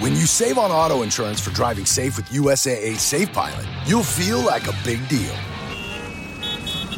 When 0.00 0.16
you 0.16 0.24
save 0.24 0.56
on 0.56 0.70
auto 0.70 1.02
insurance 1.02 1.40
for 1.40 1.50
driving 1.52 1.84
safe 1.84 2.16
with 2.16 2.26
USAA 2.30 2.96
Safe 2.96 3.30
Pilot, 3.32 3.66
you'll 3.86 4.02
feel 4.02 4.40
like 4.40 4.66
a 4.66 4.72
big 4.82 5.06
deal. 5.08 5.36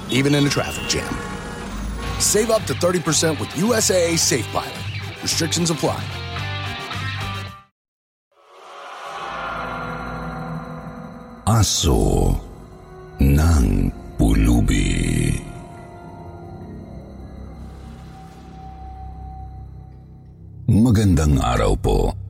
Even 0.09 0.35
in 0.35 0.47
a 0.47 0.49
traffic 0.49 0.89
jam. 0.89 1.11
Save 2.21 2.51
up 2.51 2.63
to 2.71 2.75
30% 2.75 3.41
with 3.41 3.49
USAA 3.59 4.17
Safe 4.17 4.47
Pilot. 4.53 4.79
Restrictions 5.21 5.71
apply. 5.71 5.99
Aso 11.43 12.39
ng 13.19 13.91
Pulubi 14.15 15.43
Magandang 20.71 21.43
araw 21.43 21.75
po. 21.75 22.22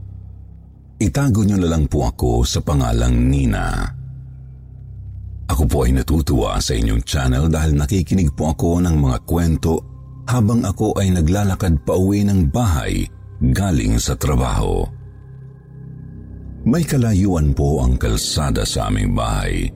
Itago 1.02 1.42
niyo 1.42 1.58
na 1.58 1.66
lang 1.66 1.90
po 1.90 2.06
ako 2.06 2.46
sa 2.46 2.62
pangalang 2.62 3.26
Nina. 3.26 3.82
Ako 5.50 5.66
po 5.66 5.82
ay 5.82 5.98
natutuwa 5.98 6.62
sa 6.62 6.78
inyong 6.78 7.02
channel 7.02 7.50
dahil 7.50 7.74
nakikinig 7.74 8.30
po 8.38 8.54
ako 8.54 8.78
ng 8.86 8.96
mga 9.02 9.18
kwento 9.26 9.82
habang 10.30 10.62
ako 10.62 10.94
ay 11.02 11.10
naglalakad 11.10 11.82
pa 11.82 11.98
uwi 11.98 12.22
ng 12.22 12.54
bahay 12.54 13.02
galing 13.50 13.98
sa 13.98 14.14
trabaho. 14.14 14.86
May 16.62 16.86
kalayuan 16.86 17.50
po 17.50 17.82
ang 17.82 17.98
kalsada 17.98 18.62
sa 18.62 18.86
aming 18.86 19.10
bahay, 19.18 19.66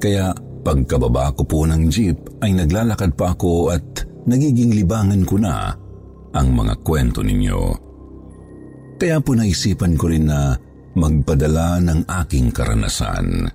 kaya 0.00 0.32
pagkababa 0.64 1.36
ko 1.36 1.44
po 1.44 1.68
ng 1.68 1.92
jeep 1.92 2.16
ay 2.40 2.56
naglalakad 2.56 3.12
pa 3.12 3.36
ako 3.36 3.76
at 3.76 3.84
nagiging 4.24 4.72
libangan 4.72 5.28
ko 5.28 5.36
na 5.36 5.76
ang 6.32 6.48
mga 6.56 6.80
kwento 6.80 7.20
ninyo. 7.20 7.60
Kaya 8.96 9.20
po 9.20 9.36
naisipan 9.36 10.00
ko 10.00 10.08
rin 10.08 10.32
na 10.32 10.56
magpadala 10.94 11.78
ng 11.82 12.00
aking 12.06 12.50
karanasan. 12.50 13.46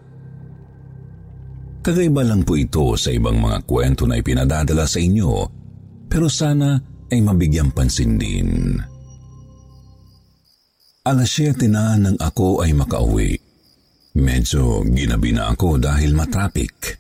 Kagaiba 1.86 2.26
lang 2.26 2.42
po 2.42 2.58
ito 2.58 2.98
sa 2.98 3.14
ibang 3.14 3.38
mga 3.38 3.62
kwento 3.70 4.10
na 4.10 4.18
ipinadadala 4.18 4.90
sa 4.90 4.98
inyo, 4.98 5.32
pero 6.10 6.26
sana 6.26 6.82
ay 7.14 7.22
mabigyang 7.22 7.70
pansin 7.70 8.18
din. 8.18 8.82
Alas 11.06 11.30
7 11.38 11.70
na 11.70 11.94
nang 12.02 12.18
ako 12.18 12.66
ay 12.66 12.74
makauwi. 12.74 13.38
Medyo 14.18 14.82
ginabi 14.90 15.30
na 15.30 15.54
ako 15.54 15.78
dahil 15.78 16.18
matrapik. 16.18 16.98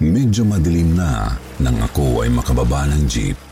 Medyo 0.00 0.48
madilim 0.48 0.96
na 0.96 1.36
nang 1.60 1.76
ako 1.84 2.24
ay 2.24 2.32
makababa 2.32 2.88
ng 2.88 3.04
jeep. 3.04 3.49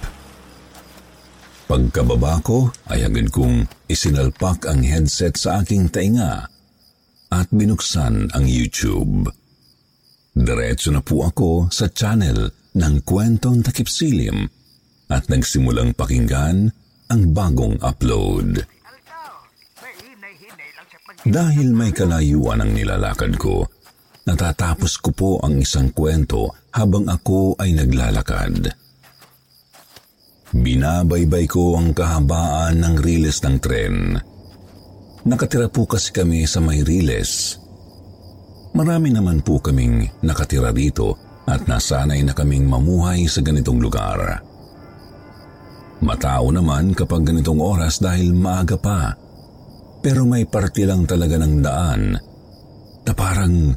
Pagkababa 1.68 2.40
ko 2.40 2.72
ay 2.88 3.04
agad 3.04 3.28
kong 3.28 3.68
isinalpak 3.92 4.64
ang 4.64 4.80
headset 4.80 5.36
sa 5.36 5.60
aking 5.60 5.92
tainga 5.92 6.48
at 7.28 7.48
binuksan 7.52 8.32
ang 8.32 8.44
YouTube. 8.48 9.28
Diretso 10.32 10.88
na 10.88 11.04
po 11.04 11.28
ako 11.28 11.68
sa 11.68 11.92
channel 11.92 12.48
ng 12.72 12.94
kwentong 13.04 13.60
takipsilim 13.60 14.48
at 15.12 15.28
nagsimulang 15.28 15.92
pakinggan 15.92 16.72
ang 17.12 17.22
bagong 17.36 17.76
upload. 17.84 18.64
Dahil 21.28 21.76
may 21.76 21.92
kalayuan 21.92 22.64
ang 22.64 22.72
nilalakad 22.72 23.36
ko, 23.36 23.68
natatapos 24.24 25.04
ko 25.04 25.10
po 25.12 25.30
ang 25.44 25.60
isang 25.60 25.92
kwento 25.92 26.48
habang 26.72 27.12
ako 27.12 27.60
ay 27.60 27.76
naglalakad. 27.76 28.87
Binabaybay 30.48 31.44
ko 31.44 31.76
ang 31.76 31.92
kahabaan 31.92 32.80
ng 32.80 32.94
riles 33.04 33.44
ng 33.44 33.56
tren. 33.60 34.16
Nakatira 35.28 35.68
po 35.68 35.84
kasi 35.84 36.08
kami 36.08 36.48
sa 36.48 36.64
may 36.64 36.80
riles. 36.80 37.60
Marami 38.72 39.12
naman 39.12 39.44
po 39.44 39.60
kaming 39.60 40.08
nakatira 40.24 40.72
dito 40.72 41.16
at 41.44 41.68
nasanay 41.68 42.24
na 42.24 42.32
kaming 42.32 42.64
mamuhay 42.64 43.28
sa 43.28 43.44
ganitong 43.44 43.76
lugar. 43.76 44.40
Matao 46.00 46.48
naman 46.48 46.96
kapag 46.96 47.28
ganitong 47.28 47.60
oras 47.60 48.00
dahil 48.00 48.32
maaga 48.32 48.80
pa. 48.80 49.12
Pero 50.00 50.24
may 50.24 50.48
parte 50.48 50.86
lang 50.88 51.04
talaga 51.04 51.36
ng 51.36 51.54
daan 51.60 52.02
na 53.04 53.12
parang 53.12 53.74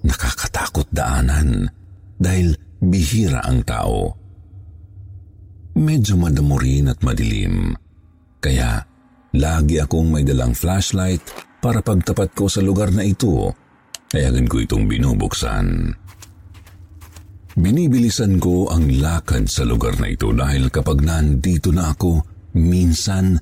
nakakatakot 0.00 0.88
daanan 0.94 1.68
dahil 2.16 2.56
bihira 2.80 3.44
ang 3.44 3.60
tao. 3.66 4.25
Medyo 5.76 6.16
madamo 6.16 6.56
at 6.88 7.04
madilim. 7.04 7.76
Kaya 8.40 8.80
lagi 9.36 9.76
akong 9.76 10.08
may 10.08 10.24
dalang 10.24 10.56
flashlight 10.56 11.20
para 11.60 11.84
pagtapat 11.84 12.32
ko 12.32 12.48
sa 12.48 12.64
lugar 12.64 12.88
na 12.96 13.04
ito 13.04 13.52
ay 14.16 14.24
agad 14.24 14.48
ko 14.48 14.56
itong 14.64 14.88
binubuksan. 14.88 15.92
Binibilisan 17.56 18.40
ko 18.40 18.72
ang 18.72 18.88
lakad 18.88 19.52
sa 19.52 19.68
lugar 19.68 20.00
na 20.00 20.08
ito 20.08 20.32
dahil 20.32 20.72
kapag 20.72 21.04
nandito 21.04 21.68
na 21.72 21.92
ako, 21.92 22.24
minsan 22.56 23.36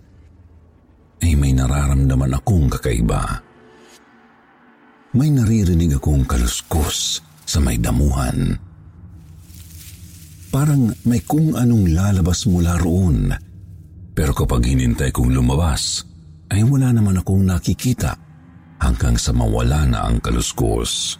ay 1.23 1.39
may 1.39 1.55
nararamdaman 1.55 2.35
akong 2.35 2.67
kakaiba. 2.67 3.43
May 5.15 5.31
naririnig 5.31 6.03
akong 6.03 6.27
kaluskos 6.27 7.23
sa 7.47 7.63
may 7.63 7.79
damuhan. 7.79 8.64
Parang 10.55 10.87
may 11.11 11.19
kung 11.27 11.59
anong 11.59 11.91
lalabas 11.91 12.47
mula 12.47 12.79
roon. 12.79 13.27
Pero 14.15 14.31
kapag 14.31 14.71
hinintay 14.71 15.11
kong 15.11 15.35
lumabas, 15.35 16.07
ay 16.55 16.63
wala 16.63 16.95
naman 16.95 17.19
akong 17.19 17.43
nakikita 17.43 18.15
hanggang 18.79 19.19
sa 19.19 19.35
mawala 19.35 19.83
na 19.83 20.07
ang 20.07 20.23
kaluskos. 20.23 21.19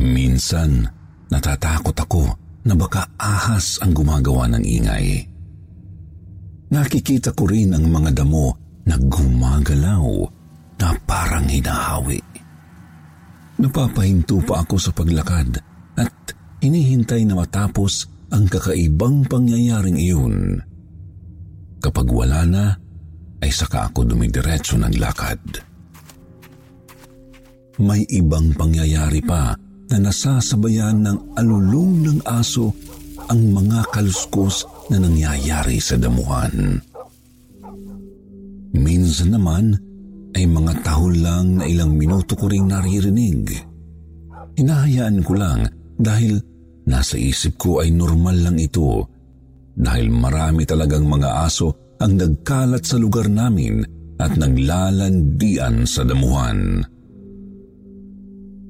Minsan, 0.00 0.88
natatakot 1.28 1.92
ako 1.92 2.24
na 2.64 2.72
baka 2.72 3.04
ahas 3.20 3.76
ang 3.84 3.92
gumagawa 3.92 4.48
ng 4.48 4.64
ingay. 4.64 5.20
Nakikita 6.72 7.36
ko 7.36 7.44
rin 7.44 7.76
ang 7.76 7.92
mga 7.92 8.24
damo 8.24 8.56
na 8.88 8.96
gumagalaw 8.96 10.08
na 10.80 10.96
parang 11.04 11.44
hinahawi. 11.44 12.24
Napapahinto 13.60 14.40
pa 14.48 14.64
ako 14.64 14.80
sa 14.80 14.96
paglakad 14.96 15.60
at 16.00 16.37
inihintay 16.62 17.22
na 17.26 17.38
matapos 17.38 18.08
ang 18.28 18.44
kakaibang 18.50 19.24
pangyayaring 19.24 19.96
iyon. 19.96 20.60
Kapag 21.78 22.06
wala 22.10 22.42
na, 22.44 22.64
ay 23.38 23.50
saka 23.54 23.88
ako 23.88 24.02
dumidiretso 24.02 24.74
ng 24.76 24.94
lakad. 24.98 25.40
May 27.78 28.02
ibang 28.10 28.50
pangyayari 28.58 29.22
pa 29.22 29.54
na 29.88 29.96
nasasabayan 30.02 31.06
ng 31.06 31.18
alulong 31.38 32.02
ng 32.02 32.18
aso 32.26 32.74
ang 33.30 33.40
mga 33.54 33.86
kaluskos 33.94 34.66
na 34.90 34.98
nangyayari 34.98 35.78
sa 35.78 35.94
damuhan. 35.94 36.82
Minsan 38.74 39.38
naman 39.38 39.78
ay 40.34 40.44
mga 40.44 40.82
tahol 40.82 41.14
lang 41.22 41.62
na 41.62 41.64
ilang 41.70 41.94
minuto 41.94 42.34
ko 42.34 42.50
ring 42.50 42.66
naririnig. 42.66 43.54
Hinahayaan 44.58 45.22
ko 45.22 45.32
lang 45.38 45.70
dahil 45.98 46.42
nasa 46.88 47.20
isip 47.20 47.60
ko 47.60 47.84
ay 47.84 47.92
normal 47.92 48.40
lang 48.40 48.56
ito 48.56 49.04
dahil 49.76 50.08
marami 50.08 50.64
talagang 50.64 51.04
mga 51.04 51.44
aso 51.44 51.96
ang 52.00 52.16
nagkalat 52.16 52.82
sa 52.82 52.96
lugar 52.96 53.28
namin 53.28 53.84
at 54.18 54.34
naglalandian 54.34 55.86
sa 55.86 56.02
damuhan. 56.02 56.82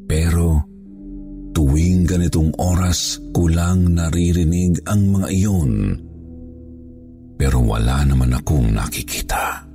Pero 0.09 0.65
tuwing 1.53 2.05
ganitong 2.09 2.53
oras 2.61 3.21
kulang 3.33 3.93
naririnig 3.97 4.81
ang 4.89 5.09
mga 5.09 5.29
iyon. 5.33 5.73
Pero 7.39 7.63
wala 7.63 8.05
naman 8.05 8.35
akong 8.35 8.73
nakikita. 8.73 9.68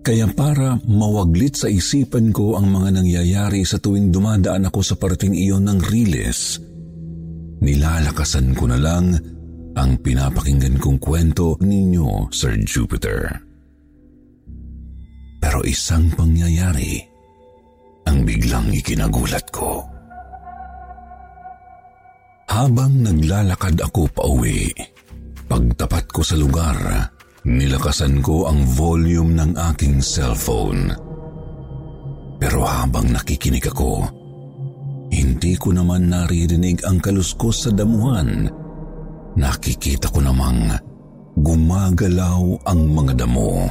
Kaya 0.00 0.32
para 0.32 0.80
mawaglit 0.88 1.60
sa 1.60 1.68
isipan 1.68 2.32
ko 2.32 2.56
ang 2.56 2.72
mga 2.72 3.00
nangyayari 3.00 3.68
sa 3.68 3.76
tuwing 3.76 4.08
dumadaan 4.08 4.64
ako 4.72 4.80
sa 4.80 4.96
parating 4.96 5.36
iyon 5.36 5.68
ng 5.68 5.78
riles, 5.92 6.56
nilalakasan 7.60 8.56
ko 8.56 8.64
na 8.64 8.80
lang 8.80 9.12
ang 9.76 10.00
pinapakinggan 10.00 10.80
kong 10.80 10.96
kwento 10.96 11.60
ninyo, 11.60 12.32
Sir 12.32 12.56
Jupiter. 12.64 13.28
Pero 15.40 15.60
isang 15.68 16.08
pangyayari 16.16 17.00
ang 18.08 18.24
biglang 18.24 18.72
ikinagulat 18.72 19.46
ko. 19.52 19.84
Habang 22.50 23.04
naglalakad 23.04 23.78
ako 23.84 24.10
pa 24.10 24.26
uwi, 24.26 24.72
pagtapat 25.46 26.04
ko 26.10 26.20
sa 26.24 26.34
lugar, 26.34 26.76
nilakasan 27.44 28.20
ko 28.20 28.48
ang 28.48 28.64
volume 28.64 29.36
ng 29.36 29.50
aking 29.72 30.00
cellphone. 30.00 30.92
Pero 32.40 32.64
habang 32.64 33.12
nakikinig 33.12 33.68
ako, 33.68 34.04
hindi 35.10 35.54
ko 35.60 35.74
naman 35.76 36.08
naririnig 36.08 36.84
ang 36.88 37.02
kaluskos 37.02 37.68
sa 37.68 37.70
damuhan 37.74 38.48
nakikita 39.38 40.10
ko 40.10 40.18
namang 40.22 40.74
gumagalaw 41.38 42.42
ang 42.66 42.80
mga 42.90 43.14
damo. 43.22 43.68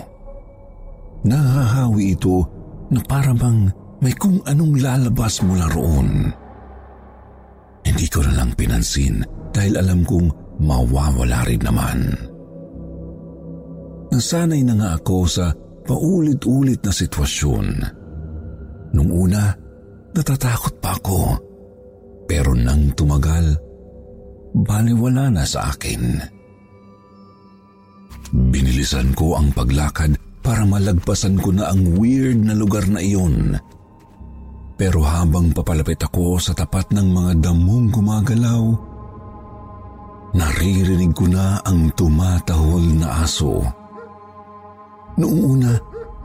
Nahahawi 1.28 2.16
ito 2.16 2.48
na 2.94 3.04
para 3.04 3.36
bang 3.36 3.68
may 4.00 4.16
kung 4.16 4.40
anong 4.48 4.80
lalabas 4.80 5.44
mula 5.44 5.68
roon. 5.76 6.32
Hindi 7.84 8.08
ko 8.08 8.24
na 8.24 8.40
lang 8.40 8.56
pinansin 8.56 9.20
dahil 9.52 9.76
alam 9.76 10.08
kong 10.08 10.58
mawawala 10.64 11.44
rin 11.44 11.60
naman. 11.60 12.29
Nasanay 14.20 14.68
na 14.68 14.76
nga 14.76 14.90
ako 15.00 15.18
sa 15.32 15.56
paulit-ulit 15.88 16.84
na 16.84 16.92
sitwasyon. 16.92 17.68
Nung 18.92 19.16
una, 19.16 19.48
natatakot 20.12 20.76
pa 20.84 21.00
ako. 21.00 21.40
Pero 22.28 22.52
nang 22.52 22.92
tumagal, 23.00 23.56
baliwala 24.52 25.32
na 25.32 25.48
sa 25.48 25.72
akin. 25.72 26.20
Binilisan 28.52 29.16
ko 29.16 29.40
ang 29.40 29.56
paglakad 29.56 30.20
para 30.44 30.68
malagpasan 30.68 31.40
ko 31.40 31.56
na 31.56 31.72
ang 31.72 31.96
weird 31.96 32.44
na 32.44 32.60
lugar 32.60 32.92
na 32.92 33.00
iyon. 33.00 33.56
Pero 34.76 35.00
habang 35.00 35.56
papalapit 35.56 36.04
ako 36.04 36.44
sa 36.44 36.52
tapat 36.52 36.92
ng 36.92 37.08
mga 37.08 37.32
damong 37.40 37.88
gumagalaw, 37.88 38.68
naririnig 40.36 41.16
ko 41.16 41.24
na 41.32 41.64
ang 41.64 41.88
tumatahol 41.96 42.84
na 43.00 43.24
aso. 43.24 43.79
Noong 45.20 45.42
una, 45.60 45.76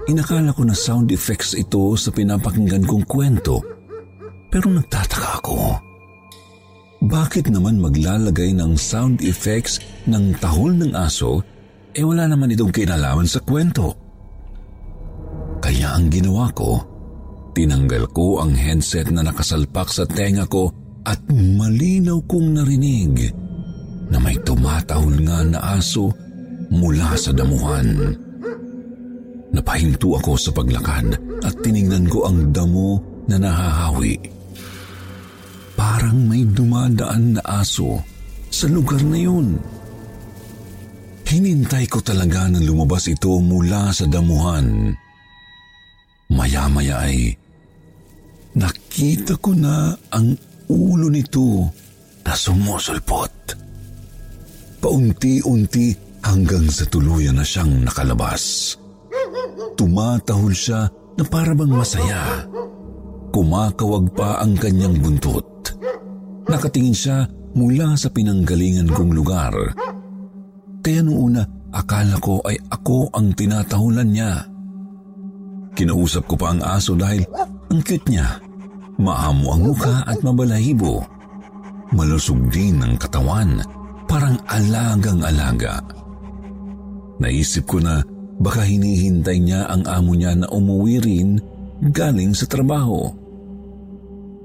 inakala 0.07 0.55
ko 0.55 0.63
na 0.63 0.77
sound 0.77 1.11
effects 1.11 1.59
ito 1.59 1.99
sa 1.99 2.15
pinapakinggan 2.15 2.87
kong 2.87 3.03
kwento, 3.11 3.59
pero 4.55 4.71
nagtataka 4.71 5.43
ako. 5.43 5.59
Bakit 7.05 7.51
naman 7.51 7.83
maglalagay 7.83 8.55
ng 8.55 8.79
sound 8.79 9.21
effects 9.27 9.83
ng 10.07 10.39
tahol 10.39 10.73
ng 10.79 10.95
aso 10.95 11.43
eh 11.93 12.01
wala 12.01 12.31
naman 12.31 12.55
itong 12.55 12.71
kinalaman 12.71 13.27
sa 13.27 13.43
kwento? 13.43 13.93
Kaya 15.59 15.99
ang 15.99 16.09
ginawa 16.09 16.49
ko, 16.55 16.81
tinanggal 17.53 18.09
ko 18.15 18.47
ang 18.47 18.55
headset 18.55 19.11
na 19.11 19.27
nakasalpak 19.27 19.91
sa 19.91 20.07
tenga 20.07 20.47
ko 20.47 20.71
at 21.05 21.21
malinaw 21.29 22.23
kong 22.25 22.57
narinig 22.57 23.29
na 24.09 24.17
may 24.23 24.39
tumatahol 24.41 25.19
nga 25.29 25.45
na 25.45 25.59
aso 25.77 26.09
mula 26.73 27.19
sa 27.21 27.35
damuhan. 27.37 28.17
Napahinto 29.55 30.19
ako 30.19 30.35
sa 30.35 30.51
paglakad 30.51 31.15
at 31.47 31.55
tiningnan 31.63 32.11
ko 32.11 32.27
ang 32.27 32.51
damo 32.51 32.99
na 33.31 33.39
nahahawi. 33.39 34.19
Parang 35.79 36.27
may 36.27 36.43
dumadaan 36.43 37.39
na 37.39 37.43
aso 37.63 38.03
sa 38.51 38.67
lugar 38.67 38.99
na 39.07 39.15
yun. 39.15 39.55
Hinintay 41.25 41.87
ko 41.87 42.03
talaga 42.03 42.51
na 42.51 42.59
lumabas 42.59 43.07
ito 43.07 43.39
mula 43.39 43.95
sa 43.95 44.11
damuhan. 44.11 44.91
Maya-maya 46.35 47.07
ay 47.07 47.31
nakita 48.59 49.39
ko 49.39 49.55
na 49.55 49.95
ang 50.11 50.35
ulo 50.67 51.07
nito 51.11 51.71
na 52.27 52.35
sumusulpot. 52.35 53.35
Paunti-unti 54.83 55.95
hanggang 56.27 56.67
sa 56.71 56.85
tuluyan 56.91 57.39
na 57.39 57.47
siyang 57.47 57.87
nakalabas. 57.87 58.75
Tumatahol 59.75 60.55
siya 60.55 60.87
na 61.19 61.25
parabang 61.27 61.71
masaya. 61.71 62.47
Kumakawag 63.35 64.15
pa 64.15 64.39
ang 64.39 64.55
kanyang 64.55 64.99
buntot. 65.03 65.75
Nakatingin 66.47 66.95
siya 66.95 67.27
mula 67.59 67.99
sa 67.99 68.11
pinanggalingan 68.11 68.91
kong 68.91 69.11
lugar. 69.15 69.55
Kaya 70.85 71.01
noong 71.03 71.21
una, 71.33 71.43
akala 71.75 72.21
ko 72.23 72.39
ay 72.47 72.61
ako 72.71 73.11
ang 73.11 73.35
tinatahulan 73.35 74.11
niya. 74.11 74.47
Kinausap 75.75 76.31
ko 76.31 76.39
pa 76.39 76.55
ang 76.55 76.63
aso 76.63 76.95
dahil 76.95 77.27
ang 77.71 77.81
cute 77.83 78.07
niya. 78.07 78.39
Maamo 78.95 79.59
ang 79.59 79.63
mukha 79.75 80.07
at 80.07 80.23
mabalahibo. 80.23 81.03
Malusog 81.91 82.47
din 82.55 82.79
ang 82.79 82.95
katawan, 82.95 83.59
parang 84.07 84.39
alagang-alaga. 84.47 85.83
Naisip 87.19 87.67
ko 87.67 87.83
na 87.83 87.99
baka 88.41 88.67
hinihintay 88.67 89.39
niya 89.39 89.71
ang 89.71 89.87
amo 89.87 90.13
niya 90.15 90.35
na 90.35 90.47
umuwi 90.51 90.97
rin 91.03 91.39
galing 91.91 92.35
sa 92.35 92.47
trabaho. 92.49 93.11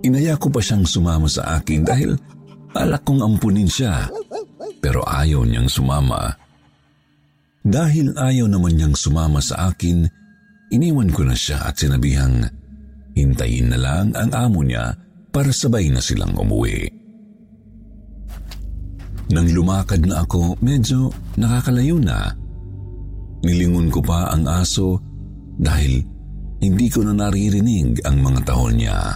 Inaya 0.06 0.40
ko 0.40 0.48
pa 0.48 0.64
siyang 0.64 0.88
sumama 0.88 1.28
sa 1.28 1.60
akin 1.60 1.84
dahil 1.84 2.16
alak 2.76 3.04
kong 3.04 3.20
ampunin 3.20 3.68
siya. 3.68 4.08
Pero 4.80 5.04
ayaw 5.04 5.44
niyang 5.44 5.68
sumama. 5.68 6.32
Dahil 7.60 8.16
ayaw 8.16 8.48
naman 8.48 8.80
niyang 8.80 8.96
sumama 8.96 9.44
sa 9.44 9.68
akin, 9.68 10.08
iniwan 10.72 11.12
ko 11.12 11.28
na 11.28 11.36
siya 11.36 11.68
at 11.68 11.76
sinabihang 11.76 12.48
hintayin 13.12 13.76
na 13.76 13.78
lang 13.78 14.16
ang 14.16 14.32
amo 14.32 14.64
niya 14.64 14.96
para 15.36 15.52
sabay 15.52 15.92
na 15.92 16.00
silang 16.00 16.32
umuwi. 16.40 16.88
Nang 19.30 19.46
lumakad 19.52 20.08
na 20.08 20.26
ako, 20.26 20.58
medyo 20.64 21.14
nakakalayo 21.38 22.00
na. 22.02 22.39
Nilingon 23.40 23.88
ko 23.88 24.04
pa 24.04 24.32
ang 24.36 24.44
aso 24.48 25.00
dahil 25.60 26.04
hindi 26.60 26.88
ko 26.92 27.08
na 27.08 27.16
naririnig 27.16 28.04
ang 28.04 28.20
mga 28.20 28.40
tahol 28.44 28.76
niya. 28.76 29.16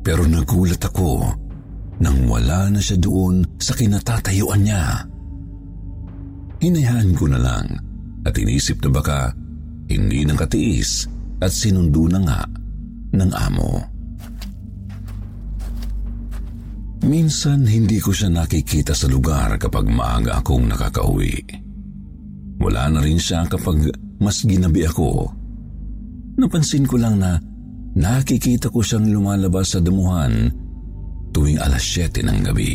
Pero 0.00 0.24
nagulat 0.24 0.80
ako 0.80 1.28
nang 2.00 2.24
wala 2.24 2.72
na 2.72 2.80
siya 2.80 2.96
doon 2.96 3.44
sa 3.60 3.76
kinatatayuan 3.76 4.64
niya. 4.64 5.04
Hinayaan 6.60 7.12
ko 7.12 7.28
na 7.28 7.40
lang 7.40 7.68
at 8.24 8.32
inisip 8.36 8.80
na 8.84 8.90
baka 8.92 9.18
hindi 9.92 10.24
nakatiis 10.24 11.04
at 11.40 11.52
sinundo 11.52 12.08
na 12.08 12.20
nga 12.24 12.40
ng 13.16 13.32
amo. 13.36 13.72
Minsan 17.00 17.64
hindi 17.64 17.96
ko 17.96 18.12
siya 18.12 18.28
nakikita 18.28 18.92
sa 18.92 19.08
lugar 19.08 19.56
kapag 19.56 19.88
maaga 19.88 20.40
akong 20.40 20.68
nakakauwi. 20.68 21.59
Wala 22.60 22.92
na 22.92 23.00
rin 23.00 23.16
siya 23.16 23.48
kapag 23.48 23.88
mas 24.20 24.44
ginabi 24.44 24.84
ako. 24.84 25.32
Napansin 26.36 26.84
ko 26.84 27.00
lang 27.00 27.16
na 27.16 27.40
nakikita 27.96 28.68
ko 28.68 28.84
siyang 28.84 29.08
lumalabas 29.08 29.74
sa 29.74 29.80
damuhan 29.80 30.52
tuwing 31.32 31.56
alas 31.56 31.82
7 31.82 32.20
ng 32.20 32.40
gabi. 32.44 32.72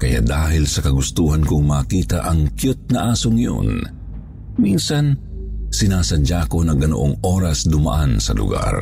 Kaya 0.00 0.20
dahil 0.20 0.66
sa 0.66 0.82
kagustuhan 0.82 1.44
kong 1.46 1.64
makita 1.64 2.26
ang 2.26 2.50
cute 2.58 2.90
na 2.90 3.14
asong 3.14 3.38
yun, 3.38 3.80
minsan 4.58 5.14
sinasadya 5.70 6.50
ko 6.50 6.66
na 6.66 6.74
ganoong 6.74 7.22
oras 7.24 7.68
dumaan 7.68 8.18
sa 8.18 8.34
lugar. 8.34 8.74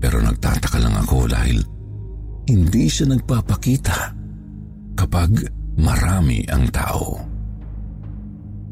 Pero 0.00 0.16
nagtataka 0.24 0.78
lang 0.80 0.96
ako 0.96 1.28
dahil 1.28 1.60
hindi 2.48 2.84
siya 2.90 3.12
nagpapakita 3.14 3.98
kapag 4.98 5.48
marami 5.78 6.42
ang 6.50 6.66
tao. 6.72 7.29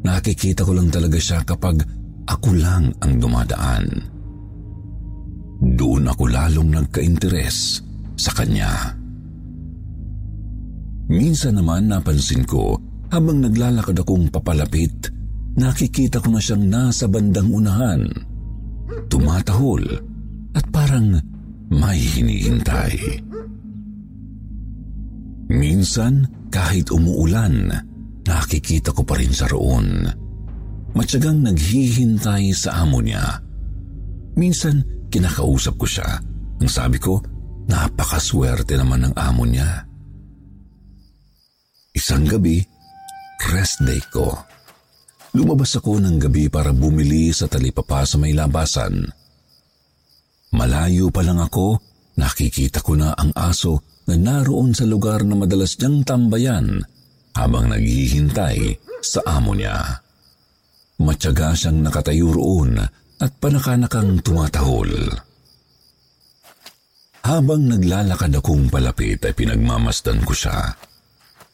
Nakikita 0.03 0.63
ko 0.63 0.71
lang 0.71 0.87
talaga 0.87 1.19
siya 1.19 1.43
kapag 1.43 1.83
ako 2.29 2.49
lang 2.55 2.93
ang 3.03 3.13
dumadaan. 3.19 3.85
Doon 5.59 6.07
ako 6.07 6.23
lalong 6.31 6.71
nagka-interes 6.71 7.83
sa 8.15 8.31
kanya. 8.31 8.95
Minsan 11.09 11.57
naman 11.57 11.89
napansin 11.89 12.45
ko 12.45 12.77
habang 13.09 13.41
naglalakad 13.41 13.97
akong 13.97 14.29
papalapit, 14.29 15.09
nakikita 15.57 16.21
ko 16.21 16.31
na 16.31 16.39
siyang 16.39 16.69
nasa 16.69 17.09
bandang 17.09 17.49
unahan. 17.49 18.05
Tumatahol 19.09 19.83
at 20.53 20.65
parang 20.69 21.17
may 21.73 21.97
hinihintay. 21.97 23.25
Minsan, 25.49 26.29
kahit 26.53 26.93
umuulan, 26.93 27.73
nakikita 28.25 28.91
ko 28.91 29.05
pa 29.05 29.19
rin 29.19 29.31
sa 29.31 29.47
roon. 29.47 30.07
Matyagang 30.97 31.45
naghihintay 31.45 32.51
sa 32.51 32.81
amo 32.83 32.99
niya. 32.99 33.43
Minsan, 34.39 34.99
Kinakausap 35.09 35.75
ko 35.81 35.85
siya. 35.89 36.21
Ang 36.61 36.69
sabi 36.69 37.01
ko, 37.01 37.17
napakaswerte 37.65 38.77
naman 38.77 39.09
ng 39.09 39.13
amo 39.17 39.43
niya. 39.43 39.89
Isang 41.97 42.29
gabi, 42.29 42.61
rest 43.49 43.81
day 43.81 43.99
ko. 44.13 44.29
Lumabas 45.33 45.73
ako 45.77 45.97
ng 45.97 46.17
gabi 46.21 46.45
para 46.49 46.69
bumili 46.69 47.33
sa 47.33 47.49
talipapa 47.49 48.05
sa 48.05 48.21
may 48.21 48.37
labasan. 48.37 49.09
Malayo 50.53 51.09
pa 51.09 51.21
lang 51.25 51.41
ako, 51.41 51.77
nakikita 52.17 52.81
ko 52.81 52.97
na 52.97 53.13
ang 53.13 53.33
aso 53.37 53.81
na 54.09 54.17
naroon 54.17 54.73
sa 54.73 54.85
lugar 54.85 55.21
na 55.21 55.37
madalas 55.37 55.77
niyang 55.77 56.01
tambayan 56.01 56.81
habang 57.35 57.69
naghihintay 57.69 58.77
sa 59.03 59.21
amo 59.25 59.53
niya. 59.53 60.03
Matyaga 60.99 61.55
siyang 61.55 61.79
nakatayo 61.79 62.35
roon 62.35 62.75
at 63.19 63.31
panakanakang 63.39 64.19
tumatahol. 64.19 64.91
Habang 67.23 67.67
naglalakad 67.67 68.31
akong 68.35 68.71
palapit 68.71 69.21
ay 69.23 69.35
pinagmamasdan 69.35 70.23
ko 70.23 70.33
siya. 70.33 70.75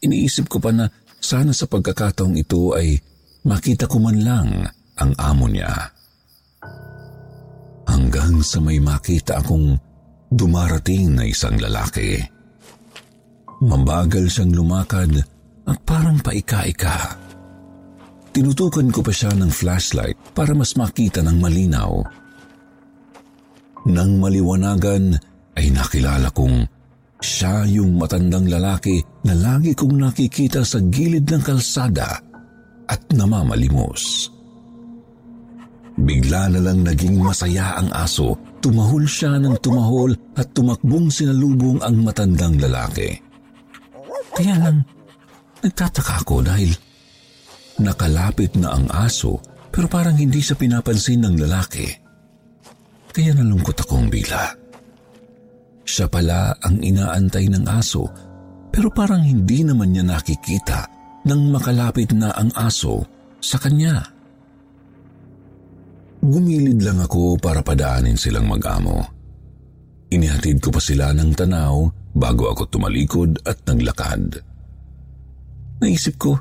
Iniisip 0.06 0.50
ko 0.50 0.62
pa 0.62 0.70
na 0.70 0.86
sana 1.18 1.52
sa 1.54 1.66
pagkakataong 1.66 2.38
ito 2.38 2.78
ay 2.78 2.98
makita 3.50 3.90
ko 3.90 3.98
man 3.98 4.22
lang 4.22 4.50
ang 5.02 5.12
amo 5.18 5.46
niya. 5.50 5.74
Hanggang 7.86 8.42
sa 8.42 8.62
may 8.62 8.82
makita 8.82 9.42
akong 9.42 9.78
dumarating 10.30 11.18
na 11.18 11.26
isang 11.26 11.58
lalaki. 11.58 12.18
Mabagal 13.62 14.30
siyang 14.30 14.54
lumakad 14.54 15.35
at 15.66 15.78
parang 15.84 16.22
paika-ika. 16.22 17.18
Tinutukan 18.36 18.92
ko 18.92 19.00
pa 19.00 19.14
siya 19.16 19.32
ng 19.32 19.48
flashlight 19.48 20.18
para 20.36 20.52
mas 20.52 20.76
makita 20.76 21.24
ng 21.24 21.38
malinaw. 21.40 22.04
Nang 23.86 24.12
maliwanagan 24.18 25.16
ay 25.56 25.72
nakilala 25.72 26.30
kong 26.36 26.68
siya 27.24 27.64
yung 27.66 27.96
matandang 27.96 28.46
lalaki 28.52 29.00
na 29.24 29.34
lagi 29.34 29.72
kong 29.72 29.98
nakikita 29.98 30.68
sa 30.68 30.84
gilid 30.84 31.26
ng 31.26 31.42
kalsada 31.42 32.20
at 32.86 33.02
namamalimos. 33.16 34.30
Bigla 35.96 36.52
na 36.52 36.60
lang 36.60 36.84
naging 36.84 37.24
masaya 37.24 37.80
ang 37.80 37.88
aso. 37.96 38.36
Tumahol 38.60 39.08
siya 39.08 39.40
ng 39.40 39.56
tumahol 39.64 40.12
at 40.36 40.52
tumakbong 40.52 41.08
sinalubong 41.08 41.80
ang 41.80 42.04
matandang 42.04 42.60
lalaki. 42.60 43.16
Kaya 44.36 44.60
lang, 44.60 44.84
nagtataka 45.66 46.22
ako 46.22 46.46
dahil 46.46 46.70
nakalapit 47.82 48.54
na 48.62 48.78
ang 48.78 48.86
aso 48.94 49.42
pero 49.74 49.90
parang 49.90 50.14
hindi 50.14 50.40
siya 50.40 50.56
pinapansin 50.56 51.26
ng 51.26 51.36
lalaki. 51.42 51.90
Kaya 53.10 53.34
nalungkot 53.34 53.82
akong 53.82 54.08
bigla. 54.08 54.54
Siya 55.84 56.06
pala 56.06 56.54
ang 56.62 56.80
inaantay 56.80 57.50
ng 57.50 57.66
aso 57.66 58.06
pero 58.70 58.94
parang 58.94 59.26
hindi 59.26 59.66
naman 59.66 59.92
niya 59.92 60.06
nakikita 60.06 60.86
nang 61.26 61.50
makalapit 61.50 62.14
na 62.14 62.30
ang 62.38 62.54
aso 62.54 63.02
sa 63.42 63.58
kanya. 63.58 64.06
Gumilid 66.26 66.82
lang 66.82 67.02
ako 67.02 67.38
para 67.42 67.62
padaanin 67.62 68.18
silang 68.18 68.50
mag-amo. 68.50 69.02
Inihatid 70.10 70.62
ko 70.62 70.70
pa 70.74 70.82
sila 70.82 71.14
ng 71.14 71.34
tanaw 71.34 71.86
bago 72.14 72.50
ako 72.54 72.70
tumalikod 72.70 73.42
at 73.46 73.62
naglakad. 73.68 74.55
Naisip 75.86 76.18
ko, 76.18 76.34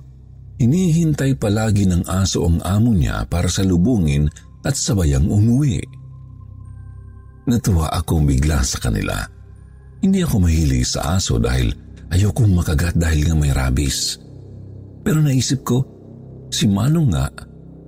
inihintay 0.56 1.36
palagi 1.36 1.84
ng 1.84 2.08
aso 2.08 2.48
ang 2.48 2.64
amo 2.64 2.96
niya 2.96 3.28
para 3.28 3.44
salubungin 3.44 4.24
at 4.64 4.72
sabayang 4.72 5.28
umuwi. 5.28 5.84
Natuwa 7.44 7.92
akong 7.92 8.24
bigla 8.24 8.64
sa 8.64 8.80
kanila. 8.80 9.20
Hindi 10.00 10.24
ako 10.24 10.48
mahilig 10.48 10.88
sa 10.88 11.20
aso 11.20 11.36
dahil 11.36 11.76
ayokong 12.08 12.56
makagat 12.56 12.96
dahil 12.96 13.28
nga 13.28 13.36
may 13.36 13.52
rabies. 13.52 14.16
Pero 15.04 15.20
naisip 15.20 15.60
ko, 15.60 15.84
si 16.48 16.64
Manong 16.64 17.12
nga, 17.12 17.28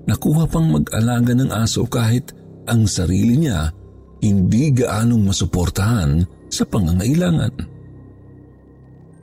nakuha 0.04 0.44
pang 0.52 0.68
mag-alaga 0.68 1.32
ng 1.32 1.48
aso 1.56 1.88
kahit 1.88 2.36
ang 2.68 2.84
sarili 2.84 3.40
niya 3.40 3.72
hindi 4.20 4.76
gaanong 4.76 5.32
masuportahan 5.32 6.20
sa 6.52 6.68
pangangailangan. 6.68 7.75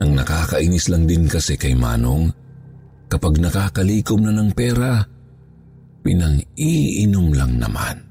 Ang 0.03 0.19
nakakainis 0.19 0.91
lang 0.91 1.07
din 1.07 1.31
kasi 1.31 1.55
kay 1.55 1.79
Manong, 1.79 2.27
kapag 3.07 3.39
nakakalikom 3.39 4.27
na 4.27 4.35
ng 4.35 4.51
pera, 4.51 4.99
pinang-iinom 6.03 7.31
lang 7.31 7.55
naman. 7.55 8.03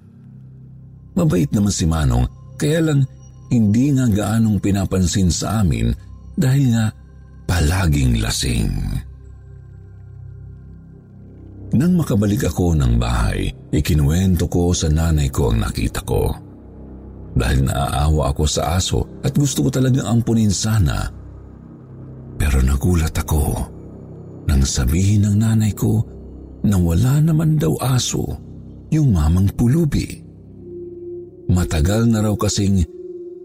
Mabait 1.12 1.52
naman 1.52 1.68
si 1.68 1.84
Manong, 1.84 2.24
kaya 2.56 2.80
lang 2.80 3.04
hindi 3.52 3.92
nga 3.92 4.08
gaanong 4.08 4.56
pinapansin 4.56 5.28
sa 5.28 5.60
amin 5.60 5.92
dahil 6.32 6.72
nga 6.72 6.88
palaging 7.44 8.24
lasing. 8.24 8.72
Nang 11.76 11.92
makabalik 12.00 12.48
ako 12.48 12.72
ng 12.72 12.96
bahay, 12.96 13.52
ikinuwento 13.68 14.48
ko 14.48 14.72
sa 14.72 14.88
nanay 14.88 15.28
ko 15.28 15.52
ang 15.52 15.60
nakita 15.60 16.00
ko. 16.08 16.32
Dahil 17.36 17.68
naaawa 17.68 18.32
ako 18.32 18.44
sa 18.48 18.80
aso 18.80 19.20
at 19.20 19.36
gusto 19.36 19.68
ko 19.68 19.68
talagang 19.68 20.08
ampunin 20.08 20.52
sana. 20.52 21.20
Pero 22.42 22.58
nagulat 22.58 23.14
ako 23.14 23.70
nang 24.50 24.66
sabihin 24.66 25.30
ng 25.30 25.36
nanay 25.38 25.70
ko 25.78 26.02
na 26.66 26.74
wala 26.74 27.22
naman 27.22 27.54
daw 27.54 27.78
aso 27.78 28.26
yung 28.90 29.14
mamang 29.14 29.46
pulubi. 29.54 30.18
Matagal 31.46 32.10
na 32.10 32.18
raw 32.18 32.34
kasing 32.34 32.82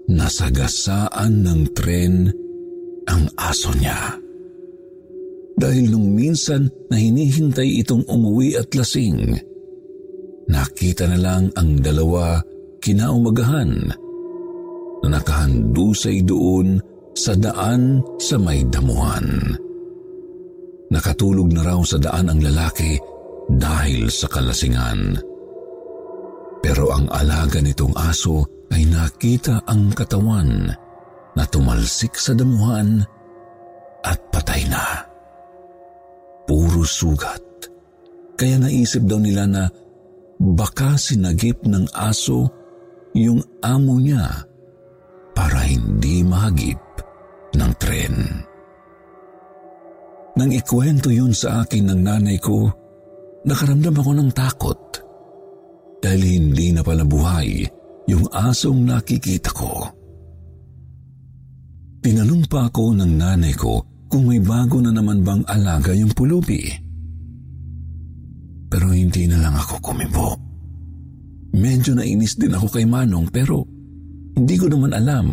nasagasaan 0.09 1.45
ng 1.45 1.61
tren 1.77 2.33
ang 3.05 3.29
aso 3.37 3.69
niya 3.77 4.17
dahil 5.57 5.89
nung 5.89 6.13
minsan 6.13 6.69
na 6.89 7.01
hinihintay 7.01 7.81
itong 7.81 8.05
umuwi 8.05 8.53
at 8.61 8.69
lasing, 8.77 9.33
nakita 10.45 11.09
na 11.09 11.17
lang 11.17 11.49
ang 11.57 11.81
dalawa 11.81 12.37
kinaumagahan 12.77 13.89
na 15.01 15.07
nakahandusay 15.17 16.21
doon 16.21 16.77
sa 17.17 17.33
daan 17.33 18.05
sa 18.21 18.37
may 18.37 18.61
damuhan. 18.69 19.57
Nakatulog 20.93 21.49
na 21.49 21.65
raw 21.65 21.81
sa 21.81 21.97
daan 21.97 22.29
ang 22.29 22.37
lalaki 22.37 23.01
dahil 23.49 24.07
sa 24.13 24.29
kalasingan. 24.29 25.17
Pero 26.61 26.93
ang 26.93 27.09
alaga 27.09 27.57
nitong 27.57 27.97
aso 27.97 28.45
ay 28.69 28.85
nakita 28.85 29.65
ang 29.65 29.89
katawan 29.97 30.69
na 31.33 31.43
tumalsik 31.49 32.13
sa 32.13 32.37
damuhan 32.37 33.01
at 34.05 34.19
patay 34.29 34.69
na 34.69 35.01
puro 36.45 36.85
sugat. 36.85 37.41
Kaya 38.37 38.61
naisip 38.61 39.03
daw 39.09 39.17
nila 39.17 39.49
na 39.49 39.63
baka 40.37 40.95
sinagip 40.95 41.65
ng 41.65 41.89
aso 41.97 42.45
yung 43.17 43.41
amo 43.65 43.97
niya 43.97 44.45
para 45.33 45.65
hindi 45.65 46.21
mahagip 46.21 46.86
ng 47.57 47.73
tren. 47.81 48.15
Nang 50.37 50.53
ikwento 50.53 51.09
yun 51.09 51.33
sa 51.33 51.65
akin 51.65 51.89
ng 51.89 52.01
nanay 52.05 52.37
ko, 52.37 52.69
nakaramdam 53.49 53.97
ako 53.97 54.11
ng 54.13 54.29
takot 54.37 54.79
dahil 55.97 56.21
hindi 56.21 56.69
na 56.69 56.85
pala 56.85 57.01
buhay 57.01 57.65
yung 58.05 58.29
asong 58.29 58.85
nakikita 58.85 59.49
ko. 59.49 59.89
Tinanong 62.05 62.45
pa 62.45 62.69
ako 62.69 62.93
ng 63.01 63.11
nanay 63.17 63.51
ko 63.57 63.81
kung 64.07 64.29
may 64.29 64.39
bago 64.39 64.77
na 64.79 64.93
naman 64.93 65.25
bang 65.25 65.43
alaga 65.49 65.91
yung 65.91 66.13
pulubi. 66.13 66.69
Pero 68.69 68.93
hindi 68.93 69.25
na 69.27 69.41
lang 69.41 69.57
ako 69.57 69.81
kumibo. 69.81 70.37
Medyo 71.57 71.97
nainis 71.97 72.37
din 72.37 72.53
ako 72.53 72.77
kay 72.77 72.85
Manong 72.85 73.33
pero 73.33 73.65
hindi 74.37 74.55
ko 74.59 74.69
naman 74.69 74.93
alam 74.93 75.27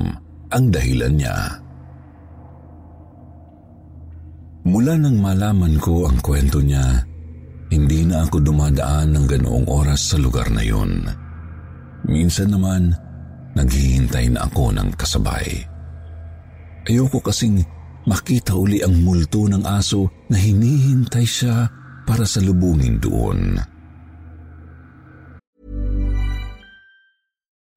ang 0.49 0.67
dahilan 0.73 1.13
niya. 1.13 1.64
Mula 4.65 4.97
nang 4.97 5.21
malaman 5.21 5.77
ko 5.77 6.09
ang 6.09 6.25
kwento 6.25 6.65
niya, 6.65 7.05
hindi 7.69 8.09
na 8.09 8.25
ako 8.25 8.41
dumadaan 8.41 9.13
ng 9.13 9.25
ganoong 9.29 9.67
oras 9.69 10.13
sa 10.13 10.17
lugar 10.17 10.49
na 10.49 10.65
yun. 10.65 11.05
Minsan 12.09 12.53
naman, 12.53 12.97
naghihintay 13.53 14.33
na 14.33 14.49
ako 14.49 14.73
ng 14.73 14.89
kasabay. 14.97 15.69
Ayoko 16.89 17.21
kasing 17.21 17.61
makita 18.09 18.57
uli 18.57 18.81
ang 18.81 19.05
multo 19.05 19.45
ng 19.49 19.65
aso 19.69 20.09
na 20.33 20.37
hinihintay 20.41 21.25
siya 21.25 21.69
para 22.09 22.25
salubungin 22.25 23.01
doon. 23.01 23.57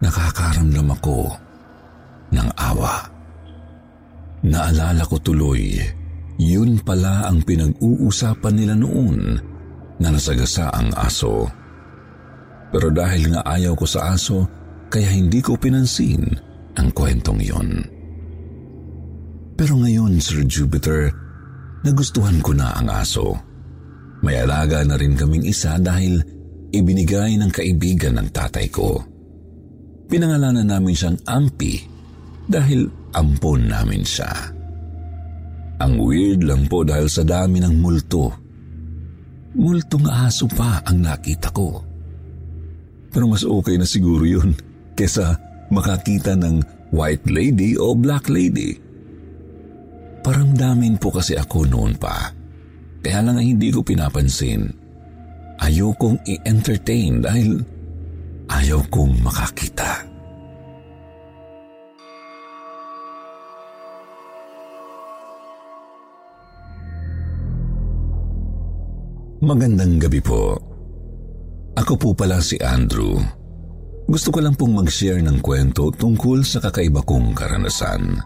Nakakaramdam 0.00 0.88
ako 0.96 1.30
ng 2.32 2.48
awa. 2.56 3.06
Naalala 4.42 5.06
ko 5.06 5.20
tuloy, 5.20 5.78
yun 6.40 6.80
pala 6.82 7.30
ang 7.30 7.44
pinag-uusapan 7.46 8.54
nila 8.56 8.74
noon 8.74 9.38
na 10.02 10.08
nasagasa 10.10 10.72
ang 10.74 10.90
aso. 10.98 11.46
Pero 12.72 12.88
dahil 12.90 13.30
nga 13.30 13.46
ayaw 13.46 13.76
ko 13.78 13.86
sa 13.86 14.16
aso, 14.16 14.48
kaya 14.90 15.12
hindi 15.12 15.38
ko 15.38 15.54
pinansin 15.54 16.24
ang 16.74 16.88
kwentong 16.90 17.38
yon. 17.38 17.70
Pero 19.54 19.78
ngayon, 19.78 20.18
Sir 20.18 20.42
Jupiter, 20.48 21.12
nagustuhan 21.86 22.42
ko 22.42 22.56
na 22.56 22.74
ang 22.74 22.90
aso. 22.90 23.36
May 24.24 24.40
alaga 24.42 24.82
na 24.82 24.98
rin 24.98 25.14
kaming 25.14 25.46
isa 25.46 25.78
dahil 25.78 26.18
ibinigay 26.74 27.38
ng 27.38 27.52
kaibigan 27.52 28.18
ng 28.18 28.28
tatay 28.34 28.66
ko. 28.72 29.11
Pinangalanan 30.12 30.68
namin 30.68 30.92
siyang 30.92 31.16
Ampi 31.24 31.80
dahil 32.44 32.84
ampon 33.16 33.64
namin 33.64 34.04
siya. 34.04 34.28
Ang 35.80 35.96
weird 36.04 36.44
lang 36.44 36.68
po 36.68 36.84
dahil 36.84 37.08
sa 37.08 37.24
dami 37.24 37.64
ng 37.64 37.80
multo. 37.80 38.28
Multong 39.56 40.04
aso 40.12 40.44
pa 40.52 40.84
ang 40.84 41.00
nakita 41.00 41.48
ko. 41.48 41.80
Pero 43.08 43.24
mas 43.24 43.40
okay 43.40 43.80
na 43.80 43.88
siguro 43.88 44.28
yun 44.28 44.52
kesa 45.00 45.32
makakita 45.72 46.36
ng 46.36 46.60
white 46.92 47.24
lady 47.32 47.80
o 47.80 47.96
black 47.96 48.28
lady. 48.28 48.76
Parang 50.20 50.52
damin 50.52 51.00
po 51.00 51.08
kasi 51.08 51.40
ako 51.40 51.64
noon 51.64 51.96
pa. 51.96 52.28
Kaya 53.00 53.24
lang 53.24 53.40
hindi 53.40 53.72
ko 53.72 53.80
pinapansin. 53.80 54.68
Ayokong 55.56 56.20
i-entertain 56.28 57.24
dahil 57.24 57.64
ayaw 58.60 58.80
kong 58.92 59.16
makakita. 59.24 60.04
Magandang 69.42 69.98
gabi 69.98 70.22
po. 70.22 70.54
Ako 71.74 71.98
po 71.98 72.14
pala 72.14 72.38
si 72.38 72.54
Andrew. 72.62 73.18
Gusto 74.06 74.30
ko 74.30 74.38
lang 74.38 74.54
pong 74.54 74.78
mag-share 74.78 75.18
ng 75.18 75.42
kwento 75.42 75.90
tungkol 75.90 76.46
sa 76.46 76.62
kakaiba 76.62 77.02
kong 77.02 77.34
karanasan. 77.34 78.22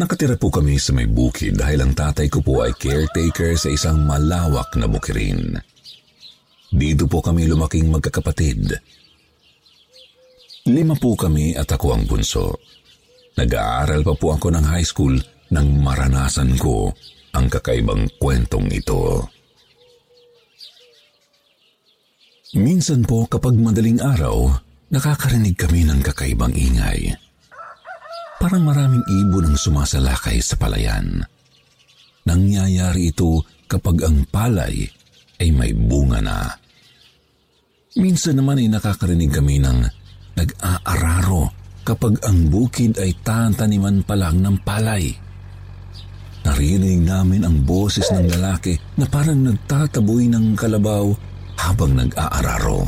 Nakatira 0.00 0.34
po 0.34 0.50
kami 0.50 0.80
sa 0.80 0.96
may 0.96 1.06
bukid 1.06 1.60
dahil 1.60 1.84
ang 1.84 1.92
tatay 1.94 2.26
ko 2.26 2.42
po 2.42 2.64
ay 2.64 2.74
caretaker 2.74 3.54
sa 3.54 3.68
isang 3.70 4.02
malawak 4.02 4.72
na 4.80 4.88
bukirin. 4.88 5.60
Dito 6.70 7.10
po 7.10 7.18
kami 7.18 7.50
lumaking 7.50 7.90
magkakapatid. 7.90 8.78
Lima 10.70 10.94
po 10.94 11.18
kami 11.18 11.58
at 11.58 11.66
ako 11.66 11.98
ang 11.98 12.06
bunso. 12.06 12.62
Nag-aaral 13.34 14.06
pa 14.06 14.14
po 14.14 14.38
ako 14.38 14.54
ng 14.54 14.66
high 14.70 14.86
school 14.86 15.18
nang 15.50 15.82
maranasan 15.82 16.54
ko 16.54 16.94
ang 17.34 17.50
kakaibang 17.50 18.06
kwentong 18.22 18.70
ito. 18.70 19.26
Minsan 22.54 23.06
po 23.06 23.26
kapag 23.30 23.54
madaling 23.54 24.02
araw, 24.02 24.50
nakakarinig 24.90 25.54
kami 25.54 25.86
ng 25.86 26.02
kakaibang 26.02 26.54
ingay. 26.54 27.14
Parang 28.42 28.66
maraming 28.66 29.02
ibon 29.06 29.54
ang 29.54 29.58
sumasalakay 29.58 30.42
sa 30.42 30.58
palayan. 30.58 31.22
Nangyayari 32.26 33.14
ito 33.14 33.42
kapag 33.70 34.02
ang 34.02 34.26
palay 34.28 34.86
ay 35.40 35.48
may 35.54 35.72
bunga 35.72 36.20
na. 36.20 36.59
Minsan 37.98 38.38
naman 38.38 38.62
ay 38.62 38.70
nakakarinig 38.70 39.34
kami 39.34 39.58
ng 39.58 39.82
nag-aararo 40.38 41.50
kapag 41.82 42.22
ang 42.22 42.46
bukid 42.46 42.94
ay 43.02 43.18
tataniman 43.18 44.06
pa 44.06 44.14
lang 44.14 44.38
ng 44.38 44.62
palay. 44.62 45.10
Narinig 46.46 47.02
namin 47.02 47.42
ang 47.42 47.66
boses 47.66 48.06
ng 48.14 48.30
lalaki 48.30 48.78
na 48.94 49.10
parang 49.10 49.42
nagtataboy 49.42 50.30
ng 50.30 50.54
kalabaw 50.54 51.10
habang 51.58 51.98
nag-aararo. 51.98 52.86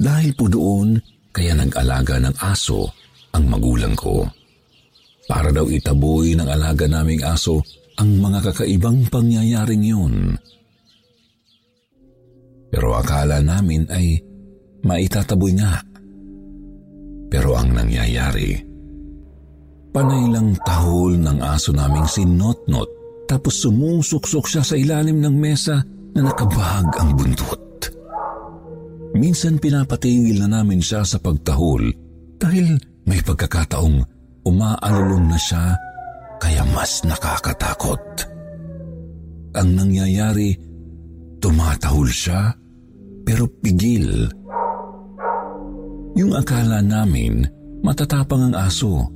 Dahil 0.00 0.32
po 0.34 0.50
doon, 0.50 0.98
kaya 1.30 1.54
nag-alaga 1.54 2.18
ng 2.18 2.34
aso 2.42 2.90
ang 3.30 3.46
magulang 3.46 3.94
ko. 3.94 4.26
Para 5.30 5.54
daw 5.54 5.70
itaboy 5.70 6.34
ng 6.34 6.48
alaga 6.50 6.90
naming 6.90 7.22
aso 7.22 7.62
ang 7.94 8.18
mga 8.18 8.50
kakaibang 8.50 9.06
pangyayaring 9.06 9.86
yun. 9.86 10.34
Pero 12.70 12.94
akala 12.94 13.42
namin 13.42 13.84
ay 13.90 14.22
maitataboy 14.86 15.52
nga. 15.58 15.82
Pero 17.30 17.54
ang 17.58 17.74
nangyayari, 17.74 18.58
panay 19.90 20.24
lang 20.30 20.54
tahol 20.62 21.18
ng 21.18 21.38
aso 21.42 21.70
naming 21.74 22.06
si 22.06 22.22
Notnot 22.26 22.90
tapos 23.30 23.62
sumusuksok 23.62 24.44
siya 24.50 24.62
sa 24.66 24.74
ilalim 24.74 25.22
ng 25.22 25.34
mesa 25.38 25.78
na 26.18 26.26
nakabahag 26.26 26.90
ang 26.98 27.14
buntot. 27.14 27.62
Minsan 29.14 29.62
pinapatigil 29.62 30.42
na 30.42 30.62
namin 30.62 30.82
siya 30.82 31.06
sa 31.06 31.22
pagtahol 31.22 31.90
dahil 32.38 32.74
may 33.06 33.22
pagkakataong 33.22 34.02
umaalulong 34.42 35.30
na 35.30 35.38
siya 35.38 35.78
kaya 36.42 36.66
mas 36.74 37.06
nakakatakot. 37.06 38.02
Ang 39.54 39.68
nangyayari, 39.78 40.54
tumatahol 41.42 42.10
siya 42.10 42.54
pero 43.30 43.46
pigil. 43.46 44.26
Yung 46.18 46.34
akala 46.34 46.82
namin 46.82 47.46
matatapang 47.78 48.50
ang 48.50 48.58
aso 48.58 49.06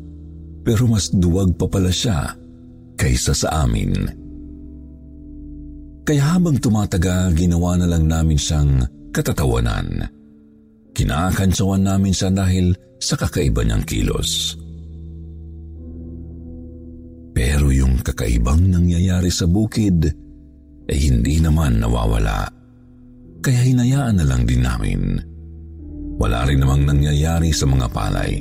pero 0.62 0.86
mas 0.86 1.10
duwag 1.10 1.58
pa 1.58 1.66
pala 1.66 1.90
siya 1.90 2.30
kaysa 2.94 3.34
sa 3.34 3.66
amin. 3.66 3.90
Kaya 6.06 6.38
habang 6.38 6.62
tumatagal, 6.62 7.34
ginawa 7.34 7.74
na 7.74 7.90
lang 7.90 8.06
namin 8.06 8.38
siyang 8.38 8.86
katatawanan. 9.10 10.06
Kinakantsawan 10.94 11.82
namin 11.82 12.14
siya 12.14 12.30
dahil 12.30 12.70
sa 13.02 13.18
kakaiba 13.18 13.66
niyang 13.66 13.82
kilos. 13.82 14.54
Pero 17.34 17.74
yung 17.74 17.98
kakaibang 17.98 18.62
nangyayari 18.62 19.32
sa 19.32 19.50
bukid 19.50 20.06
ay 20.86 20.98
hindi 21.02 21.42
naman 21.42 21.82
nawawala. 21.82 22.53
Kaya 23.44 23.60
hinayaan 23.60 24.16
na 24.16 24.24
lang 24.24 24.48
din 24.48 24.64
namin. 24.64 25.20
Wala 26.16 26.48
rin 26.48 26.64
namang 26.64 26.88
nangyayari 26.88 27.52
sa 27.52 27.68
mga 27.68 27.92
palay. 27.92 28.40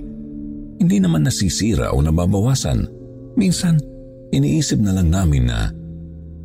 Hindi 0.80 0.98
naman 1.04 1.28
nasisira 1.28 1.92
o 1.92 2.00
nababawasan. 2.00 2.88
Minsan, 3.36 3.84
iniisip 4.32 4.80
na 4.80 4.96
lang 4.96 5.12
namin 5.12 5.52
na 5.52 5.68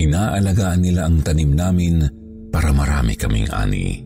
inaalagaan 0.02 0.82
nila 0.82 1.06
ang 1.06 1.22
tanim 1.22 1.54
namin 1.54 2.02
para 2.50 2.74
marami 2.74 3.14
kaming 3.14 3.46
ani. 3.54 4.02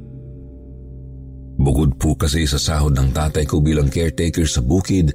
Bukod 1.57 1.97
po 1.97 2.13
kasi 2.13 2.45
sa 2.45 2.61
sahod 2.61 2.93
ng 2.93 3.09
tatay 3.09 3.49
ko 3.49 3.65
bilang 3.65 3.89
caretaker 3.89 4.45
sa 4.45 4.61
bukid, 4.61 5.15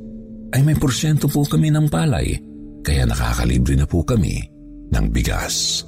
ay 0.55 0.63
may 0.63 0.79
porsyento 0.79 1.27
po 1.29 1.43
kami 1.43 1.69
ng 1.69 1.91
palay, 1.91 2.39
kaya 2.81 3.03
nakakalibre 3.03 3.75
na 3.75 3.83
po 3.83 4.01
kami 4.01 4.41
ng 4.89 5.05
bigas. 5.11 5.83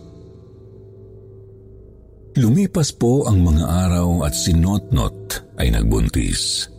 Lumipas 2.38 2.94
po 2.94 3.26
ang 3.26 3.42
mga 3.42 3.66
araw 3.66 4.22
at 4.22 4.38
si 4.38 4.54
Notnot 4.54 5.50
ay 5.58 5.74
nagbuntis. 5.74 6.70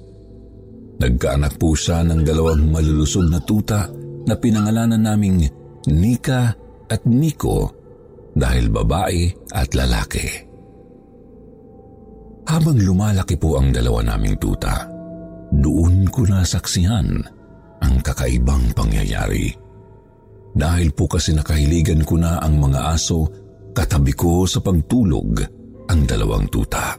Nagkaanak 1.02 1.58
po 1.58 1.74
siya 1.74 2.06
ng 2.06 2.22
dalawang 2.22 2.70
malulusog 2.70 3.26
na 3.26 3.42
tuta 3.42 3.90
na 4.30 4.34
pinangalanan 4.38 5.00
naming 5.00 5.42
Nika 5.90 6.54
at 6.86 7.02
Nico 7.08 7.72
dahil 8.30 8.70
babae 8.70 9.26
at 9.50 9.74
lalaki. 9.74 10.28
Habang 12.46 12.78
lumalaki 12.78 13.34
po 13.34 13.58
ang 13.58 13.74
dalawa 13.74 14.14
naming 14.14 14.38
tuta, 14.38 14.86
doon 15.50 16.06
ko 16.14 16.30
nasaksihan 16.30 17.10
ang 17.82 17.94
kakaibang 18.06 18.70
pangyayari. 18.70 19.50
Dahil 20.50 20.90
po 20.94 21.06
kasi 21.10 21.34
nakahiligan 21.34 22.02
ko 22.06 22.18
na 22.18 22.42
ang 22.42 22.58
mga 22.58 22.94
aso, 22.94 23.26
katabi 23.74 24.12
ko 24.14 24.44
sa 24.44 24.62
pagtulog 24.62 25.42
ang 25.90 26.00
dalawang 26.06 26.46
tuta. 26.46 26.94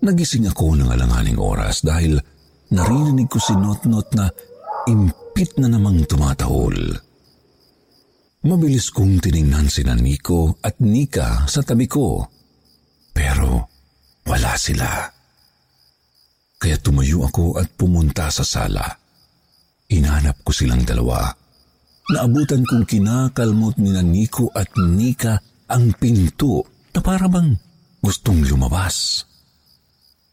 Nagising 0.00 0.48
ako 0.48 0.80
ng 0.80 0.88
alanganing 0.88 1.36
oras 1.36 1.84
dahil 1.84 2.16
narinig 2.72 3.28
ko 3.28 3.36
si 3.36 3.52
Notnot 3.52 4.08
na 4.16 4.32
impit 4.88 5.60
na 5.60 5.68
namang 5.68 6.08
tumatahol. 6.08 6.76
Mabilis 8.40 8.88
kong 8.88 9.20
tiningnan 9.20 9.68
si 9.68 9.84
Nico 9.84 10.56
at 10.64 10.80
Nika 10.80 11.44
sa 11.44 11.60
tabi 11.60 11.84
ko. 11.84 12.24
Pero 13.12 13.68
wala 14.24 14.56
sila. 14.56 15.04
Kaya 16.56 16.76
tumayo 16.80 17.28
ako 17.28 17.60
at 17.60 17.68
pumunta 17.76 18.32
sa 18.32 18.40
sala. 18.44 18.88
Inanap 19.92 20.40
ko 20.40 20.52
silang 20.52 20.80
dalawa. 20.84 21.28
Naabutan 22.08 22.64
kong 22.64 22.88
kinakalmot 22.88 23.76
ni 23.76 23.92
Nico 24.00 24.48
at 24.56 24.72
Nika 24.80 25.36
ang 25.68 25.92
pinto 25.94 26.64
na 26.90 27.00
parabang 27.04 27.52
gustong 28.00 28.42
lumabas. 28.48 29.28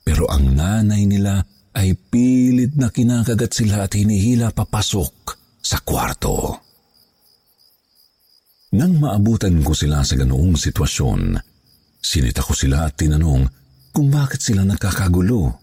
Pero 0.07 0.25
ang 0.31 0.55
nanay 0.55 1.03
nila 1.03 1.43
ay 1.75 1.93
pilit 1.93 2.73
na 2.79 2.89
kinakagat 2.89 3.51
sila 3.51 3.85
at 3.85 3.93
hinihila 3.93 4.55
papasok 4.55 5.13
sa 5.61 5.83
kwarto. 5.83 6.63
Nang 8.73 8.97
maabutan 8.97 9.61
ko 9.61 9.75
sila 9.77 10.01
sa 10.01 10.17
ganoong 10.17 10.57
sitwasyon, 10.57 11.37
sinita 12.01 12.41
ko 12.41 12.55
sila 12.55 12.87
at 12.87 12.97
tinanong 12.97 13.45
kung 13.93 14.09
bakit 14.09 14.41
sila 14.41 14.65
nakakagulo. 14.65 15.55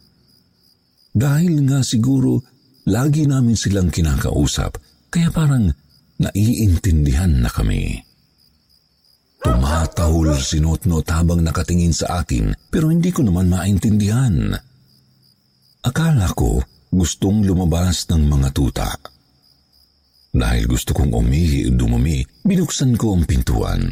Dahil 1.14 1.62
nga 1.68 1.84
siguro 1.84 2.42
lagi 2.88 3.28
namin 3.28 3.56
silang 3.58 3.90
kinakausap, 3.92 4.78
kaya 5.12 5.28
parang 5.30 5.70
naiintindihan 6.20 7.30
na 7.42 7.50
kami. 7.50 7.98
Tumatahol 9.44 10.40
si 10.40 10.56
Notnot 10.62 11.04
habang 11.12 11.44
nakatingin 11.44 11.92
sa 11.92 12.24
akin 12.24 12.56
pero 12.72 12.88
hindi 12.88 13.12
ko 13.12 13.20
naman 13.20 13.52
maintindihan. 13.52 14.56
Akala 15.84 16.32
ko 16.32 16.64
gustong 16.88 17.44
lumabas 17.44 18.08
ng 18.08 18.24
mga 18.24 18.48
tuta. 18.56 18.90
Dahil 20.34 20.64
gusto 20.66 20.96
kong 20.96 21.14
umihi 21.14 21.68
o 21.68 21.76
dumumi, 21.76 22.24
binuksan 22.42 22.98
ko 22.98 23.14
ang 23.14 23.22
pintuan. 23.22 23.86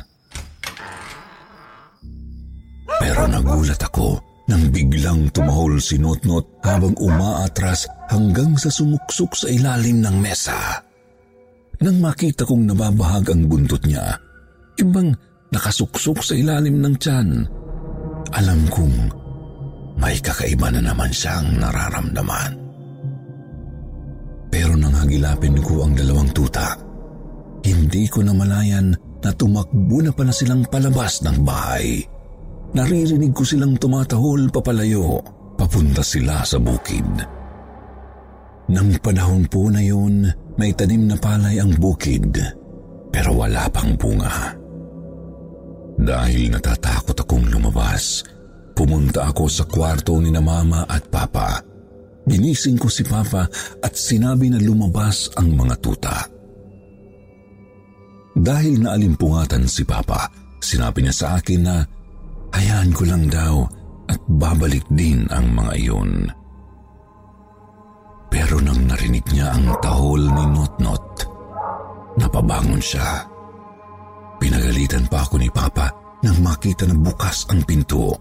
Pero 2.98 3.28
nagulat 3.30 3.78
ako 3.78 4.18
nang 4.50 4.72
biglang 4.74 5.30
tumahol 5.30 5.78
si 5.78 6.02
Notnot 6.02 6.64
habang 6.66 6.98
umaatras 6.98 7.86
hanggang 8.10 8.58
sa 8.58 8.72
sumuksok 8.72 9.30
sa 9.38 9.46
ilalim 9.52 10.02
ng 10.02 10.16
mesa. 10.18 10.91
Nang 11.82 11.98
makita 11.98 12.46
kong 12.46 12.70
nababahag 12.70 13.34
ang 13.34 13.50
buntot 13.50 13.82
niya, 13.82 14.14
ibang 14.78 15.10
nakasuksok 15.50 16.22
sa 16.22 16.34
ilalim 16.38 16.78
ng 16.78 16.94
tiyan. 16.94 17.28
Alam 18.38 18.60
kong 18.70 18.96
may 19.98 20.14
kakaiba 20.22 20.70
na 20.70 20.78
naman 20.78 21.10
siyang 21.10 21.58
nararamdaman. 21.58 22.54
Pero 24.52 24.78
nang 24.78 24.94
hagilapin 24.94 25.58
ko 25.58 25.82
ang 25.82 25.98
dalawang 25.98 26.30
tuta, 26.30 26.78
hindi 27.66 28.06
ko 28.06 28.22
namalayan 28.22 28.94
na 29.22 29.30
tumakbo 29.34 30.02
na 30.02 30.14
pala 30.14 30.30
silang 30.30 30.62
palabas 30.70 31.22
ng 31.26 31.42
bahay. 31.42 31.98
Naririnig 32.72 33.34
ko 33.34 33.42
silang 33.42 33.74
tumatahol 33.76 34.48
papalayo, 34.54 35.18
papunta 35.58 36.00
sila 36.00 36.46
sa 36.46 36.62
bukid. 36.62 37.06
Nang 38.72 38.90
panahon 39.02 39.44
po 39.50 39.68
na 39.68 39.82
yun, 39.82 40.24
may 40.56 40.72
tanim 40.76 41.08
na 41.08 41.16
palay 41.16 41.60
ang 41.60 41.72
bukid, 41.76 42.36
pero 43.12 43.36
wala 43.36 43.68
pang 43.72 43.96
bunga. 43.96 44.56
Dahil 46.02 46.50
natatakot 46.50 47.14
akong 47.14 47.46
lumabas, 47.46 48.26
pumunta 48.72 49.28
ako 49.28 49.44
sa 49.46 49.64
kwarto 49.68 50.18
ni 50.18 50.32
na 50.32 50.42
mama 50.42 50.88
at 50.88 51.06
papa. 51.12 51.60
Ginising 52.22 52.78
ko 52.78 52.86
si 52.86 53.02
papa 53.02 53.46
at 53.82 53.92
sinabi 53.94 54.50
na 54.50 54.58
lumabas 54.62 55.30
ang 55.36 55.54
mga 55.54 55.74
tuta. 55.82 56.18
Dahil 58.32 58.80
naalimpungatan 58.80 59.68
si 59.68 59.84
papa, 59.84 60.30
sinabi 60.62 61.04
niya 61.04 61.14
sa 61.14 61.26
akin 61.36 61.60
na 61.60 61.76
hayaan 62.56 62.90
ko 62.96 63.02
lang 63.04 63.28
daw 63.28 63.66
at 64.08 64.20
babalik 64.26 64.86
din 64.88 65.28
ang 65.28 65.52
mga 65.52 65.72
iyon. 65.76 66.41
Pero 68.32 68.56
nang 68.64 68.88
narinig 68.88 69.28
niya 69.28 69.52
ang 69.52 69.68
tahol 69.84 70.24
ni 70.24 70.44
Notnot, 70.56 71.04
napabangon 72.16 72.80
siya. 72.80 73.28
Pinagalitan 74.40 75.04
pa 75.06 75.28
ako 75.28 75.36
ni 75.36 75.52
Papa 75.52 75.92
nang 76.24 76.40
makita 76.40 76.88
na 76.88 76.96
bukas 76.96 77.44
ang 77.52 77.60
pinto. 77.68 78.16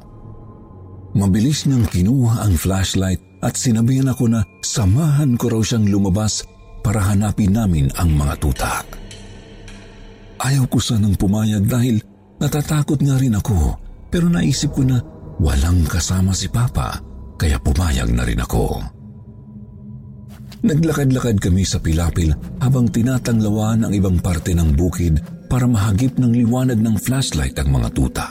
Mabilis 1.16 1.64
niyang 1.64 1.88
kinuha 1.88 2.44
ang 2.44 2.60
flashlight 2.60 3.40
at 3.40 3.56
sinabihan 3.56 4.12
ako 4.12 4.28
na 4.28 4.44
samahan 4.62 5.40
ko 5.40 5.48
raw 5.48 5.62
siyang 5.64 5.88
lumabas 5.88 6.44
para 6.84 7.02
hanapin 7.08 7.56
namin 7.56 7.88
ang 7.96 8.12
mga 8.12 8.36
tuta. 8.38 8.84
Ayaw 10.44 10.68
ko 10.68 10.78
sanang 10.82 11.16
pumayag 11.16 11.64
dahil 11.70 12.04
natatakot 12.42 13.00
nga 13.00 13.16
rin 13.16 13.38
ako 13.38 13.80
pero 14.12 14.28
naisip 14.28 14.76
ko 14.76 14.84
na 14.84 15.00
walang 15.40 15.88
kasama 15.88 16.36
si 16.36 16.52
Papa 16.52 17.00
kaya 17.40 17.58
pumayag 17.62 18.12
na 18.12 18.28
rin 18.28 18.42
ako. 18.42 19.01
Naglakad-lakad 20.62 21.42
kami 21.42 21.66
sa 21.66 21.82
pilapil 21.82 22.38
habang 22.62 22.86
tinatanglawan 22.86 23.82
ang 23.82 23.94
ibang 23.98 24.22
parte 24.22 24.54
ng 24.54 24.78
bukid 24.78 25.18
para 25.50 25.66
mahagip 25.66 26.22
ng 26.22 26.38
liwanag 26.38 26.78
ng 26.78 27.02
flashlight 27.02 27.58
ang 27.58 27.74
mga 27.74 27.90
tuta. 27.98 28.30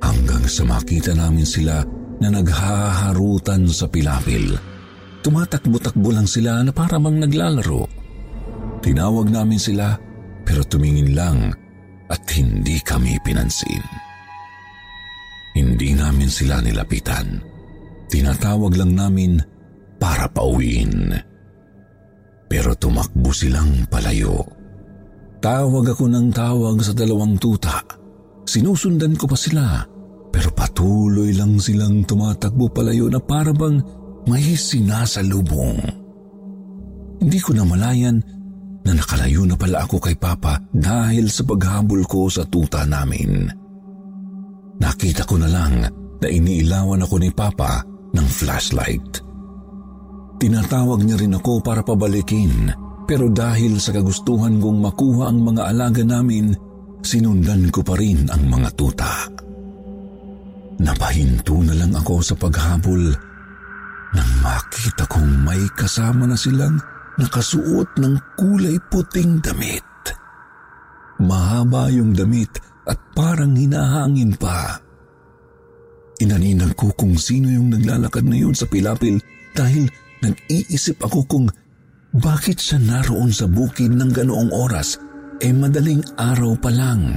Hanggang 0.00 0.48
sa 0.48 0.64
makita 0.64 1.12
namin 1.12 1.44
sila 1.44 1.84
na 2.24 2.28
naghaharutan 2.32 3.68
sa 3.68 3.84
pilapil. 3.84 4.56
Tumatakbo-takbo 5.20 6.08
lang 6.08 6.24
sila 6.24 6.64
na 6.64 6.72
para 6.72 6.96
bang 6.96 7.20
naglalaro. 7.20 7.84
Tinawag 8.80 9.28
namin 9.28 9.60
sila 9.60 9.92
pero 10.48 10.64
tumingin 10.64 11.12
lang 11.12 11.52
at 12.08 12.24
hindi 12.32 12.80
kami 12.80 13.20
pinansin. 13.20 13.84
Hindi 15.52 15.92
namin 15.92 16.32
sila 16.32 16.64
nilapitan. 16.64 17.44
Tinatawag 18.08 18.72
lang 18.72 18.96
namin 18.96 19.57
para 20.00 20.30
pauwiin. 20.30 21.12
Pero 22.48 22.72
tumakbo 22.78 23.28
silang 23.34 23.84
palayo. 23.92 24.40
Tawag 25.38 25.94
ako 25.94 26.04
ng 26.08 26.28
tawag 26.32 26.80
sa 26.80 26.96
dalawang 26.96 27.36
tuta. 27.36 27.78
Sinusundan 28.48 29.14
ko 29.14 29.28
pa 29.28 29.36
sila, 29.36 29.84
pero 30.32 30.48
patuloy 30.56 31.36
lang 31.36 31.60
silang 31.60 32.02
tumatakbo 32.08 32.72
palayo 32.72 33.06
na 33.12 33.20
parabang 33.20 33.76
may 34.24 34.56
sinasalubong. 34.56 35.78
Hindi 37.20 37.38
ko 37.44 37.52
namalayan 37.52 38.18
na 38.88 38.92
nakalayo 38.96 39.44
na 39.44 39.54
pala 39.58 39.84
ako 39.84 40.00
kay 40.00 40.16
Papa 40.16 40.56
dahil 40.72 41.28
sa 41.28 41.44
paghabol 41.44 42.08
ko 42.08 42.32
sa 42.32 42.48
tuta 42.48 42.88
namin. 42.88 43.52
Nakita 44.78 45.26
ko 45.28 45.36
na 45.36 45.50
lang 45.50 45.74
na 45.92 46.26
iniilawan 46.26 47.04
ako 47.04 47.20
ni 47.20 47.30
Papa 47.34 47.84
ng 48.16 48.26
flashlight. 48.26 49.27
Tinatawag 50.38 51.02
niya 51.02 51.18
rin 51.18 51.34
ako 51.34 51.58
para 51.60 51.82
pabalikin 51.82 52.70
pero 53.08 53.32
dahil 53.32 53.80
sa 53.80 53.96
kagustuhan 53.96 54.60
kong 54.60 54.84
makuha 54.84 55.32
ang 55.32 55.40
mga 55.40 55.72
alaga 55.72 56.04
namin, 56.04 56.52
sinundan 57.00 57.72
ko 57.72 57.80
pa 57.80 57.96
rin 57.96 58.28
ang 58.28 58.44
mga 58.44 58.68
tuta. 58.76 59.24
Napahinto 60.76 61.56
na 61.64 61.72
lang 61.72 61.96
ako 61.96 62.20
sa 62.20 62.36
paghabol 62.36 63.08
nang 64.12 64.32
makita 64.44 65.08
kong 65.08 65.40
may 65.40 65.64
kasama 65.72 66.28
na 66.28 66.36
silang 66.36 66.76
nakasuot 67.16 67.96
ng 67.96 68.14
kulay 68.36 68.76
puting 68.92 69.40
damit. 69.40 69.88
Mahaba 71.24 71.88
yung 71.88 72.12
damit 72.12 72.60
at 72.84 73.00
parang 73.16 73.56
hinahangin 73.56 74.36
pa. 74.36 74.78
Inaninag 76.20 76.76
ko 76.76 76.92
kung 76.92 77.16
sino 77.16 77.48
yung 77.48 77.72
naglalakad 77.72 78.28
na 78.28 78.36
yun 78.36 78.52
sa 78.52 78.68
pilapil 78.68 79.16
dahil 79.56 79.88
nag-iisip 80.24 80.98
ako 81.02 81.20
kung 81.28 81.46
bakit 82.14 82.58
siya 82.58 82.80
naroon 82.80 83.30
sa 83.30 83.44
bukid 83.44 83.92
ng 83.92 84.10
ganoong 84.10 84.50
oras? 84.50 84.96
Eh 85.38 85.54
madaling 85.54 86.02
araw 86.18 86.56
pa 86.58 86.70
lang. 86.72 87.14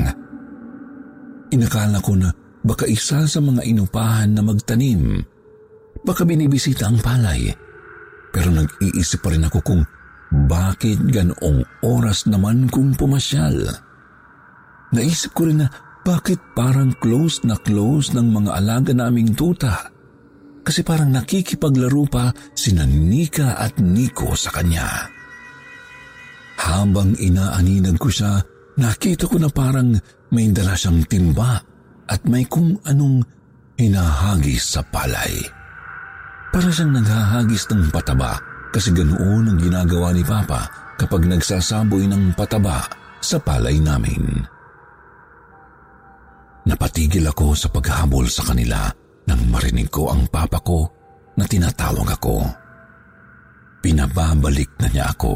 Inakala 1.51 1.99
ko 2.03 2.13
na 2.15 2.29
baka 2.61 2.85
isa 2.85 3.25
sa 3.25 3.39
mga 3.41 3.65
inupahan 3.65 4.35
na 4.35 4.45
magtanim. 4.45 5.19
Baka 6.05 6.27
binibisita 6.27 6.87
ang 6.87 7.01
palay. 7.01 7.49
Pero 8.31 8.53
nag-iisip 8.53 9.19
pa 9.19 9.33
rin 9.33 9.47
ako 9.47 9.59
kung 9.63 9.81
bakit 10.47 10.99
ganoong 11.11 11.83
oras 11.83 12.23
naman 12.27 12.71
kung 12.71 12.95
pumasyal. 12.95 13.67
Naisip 14.95 15.35
ko 15.35 15.47
rin 15.47 15.63
na 15.63 15.67
bakit 16.01 16.39
parang 16.55 16.95
close 16.97 17.43
na 17.43 17.59
close 17.59 18.15
ng 18.15 18.27
mga 18.31 18.51
alaga 18.59 18.91
naming 18.95 19.35
tuta. 19.35 19.91
Kasi 20.61 20.85
parang 20.85 21.09
nakikipaglaro 21.09 22.05
pa 22.05 22.29
sina 22.53 22.85
Nika 22.85 23.57
at 23.57 23.81
Nico 23.81 24.37
sa 24.37 24.53
kanya. 24.53 25.09
Habang 26.61 27.17
inaaninag 27.17 27.97
ko 27.97 28.13
siya, 28.13 28.37
nakita 28.77 29.25
ko 29.25 29.41
na 29.41 29.49
parang 29.49 29.97
may 30.29 30.53
dala 30.53 30.77
siyang 30.77 31.01
timba 31.09 31.57
at 32.05 32.21
may 32.29 32.45
kung 32.45 32.77
anong 32.85 33.25
hinahagis 33.81 34.77
sa 34.77 34.85
palay. 34.85 35.41
Para 36.53 36.69
siyang 36.69 36.93
naghahagis 36.93 37.65
ng 37.73 37.89
pataba 37.89 38.37
kasi 38.69 38.93
ganoon 38.93 39.49
ang 39.49 39.57
ginagawa 39.57 40.13
ni 40.13 40.21
Papa 40.21 40.93
kapag 41.01 41.25
nagsasaboy 41.25 42.05
ng 42.05 42.37
pataba 42.37 42.85
sa 43.17 43.41
palay 43.41 43.81
namin. 43.81 44.45
Napatigil 46.61 47.25
ako 47.25 47.57
sa 47.57 47.73
paghabol 47.73 48.29
sa 48.29 48.45
kanila 48.45 49.00
nang 49.27 49.41
marinig 49.49 49.89
ko 49.91 50.09
ang 50.09 50.25
papa 50.29 50.61
ko 50.61 50.87
na 51.37 51.45
tinatawag 51.45 52.07
ako. 52.17 52.41
Pinababalik 53.81 54.77
na 54.77 54.87
niya 54.89 55.05
ako. 55.09 55.33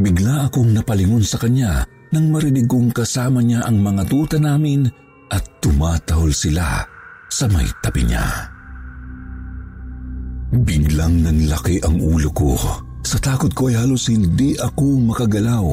Bigla 0.00 0.50
akong 0.50 0.70
napalingon 0.74 1.22
sa 1.22 1.38
kanya 1.38 1.86
nang 2.10 2.30
marinig 2.34 2.66
kong 2.66 2.90
kasama 2.90 3.42
niya 3.42 3.62
ang 3.62 3.78
mga 3.78 4.02
tuta 4.10 4.38
namin 4.42 4.86
at 5.30 5.42
tumatahol 5.62 6.34
sila 6.34 6.82
sa 7.30 7.46
may 7.46 7.66
tabi 7.78 8.02
niya. 8.02 8.26
Biglang 10.50 11.22
nanlaki 11.22 11.78
ang 11.86 12.02
ulo 12.02 12.30
ko. 12.34 12.58
Sa 13.06 13.22
takot 13.22 13.54
ko 13.54 13.70
ay 13.70 13.78
halos 13.78 14.10
hindi 14.10 14.58
ako 14.58 14.98
makagalaw. 15.14 15.66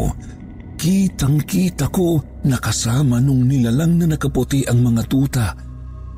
Kitang-kita 0.78 1.90
ko 1.90 2.22
na 2.46 2.62
kasama 2.62 3.18
nung 3.18 3.50
nilalang 3.50 3.98
na 3.98 4.06
nakaputi 4.14 4.70
ang 4.70 4.86
mga 4.86 5.04
tuta. 5.10 5.48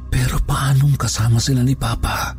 Pero 0.09 0.41
paanong 0.43 0.97
kasama 0.97 1.37
sila 1.37 1.61
ni 1.61 1.77
Papa? 1.77 2.33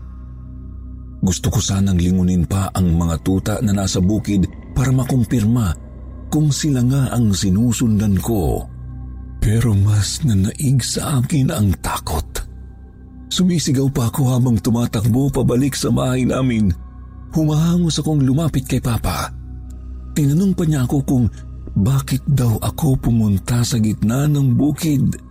Gusto 1.20 1.52
ko 1.52 1.60
sanang 1.60 2.00
lingunin 2.00 2.48
pa 2.48 2.72
ang 2.72 2.96
mga 2.96 3.16
tuta 3.20 3.54
na 3.60 3.76
nasa 3.76 4.00
bukid 4.00 4.48
para 4.72 4.88
makumpirma 4.90 5.76
kung 6.32 6.48
sila 6.48 6.80
nga 6.86 7.12
ang 7.12 7.34
sinusundan 7.34 8.16
ko. 8.22 8.64
Pero 9.40 9.72
mas 9.76 10.20
nanaig 10.24 10.80
sa 10.80 11.20
akin 11.20 11.52
ang 11.52 11.76
takot. 11.84 12.24
Sumisigaw 13.30 13.88
pa 13.92 14.10
ako 14.10 14.36
habang 14.36 14.58
tumatakbo 14.58 15.30
pabalik 15.30 15.76
sa 15.78 15.92
bahay 15.92 16.26
namin. 16.26 16.72
Humahangos 17.30 18.02
akong 18.02 18.26
lumapit 18.26 18.66
kay 18.66 18.82
Papa. 18.82 19.30
Tinanong 20.16 20.52
pa 20.56 20.66
niya 20.66 20.82
ako 20.84 20.98
kung 21.06 21.26
bakit 21.78 22.26
daw 22.26 22.58
ako 22.58 22.98
pumunta 22.98 23.62
sa 23.62 23.78
gitna 23.78 24.26
ng 24.26 24.58
bukid. 24.58 25.29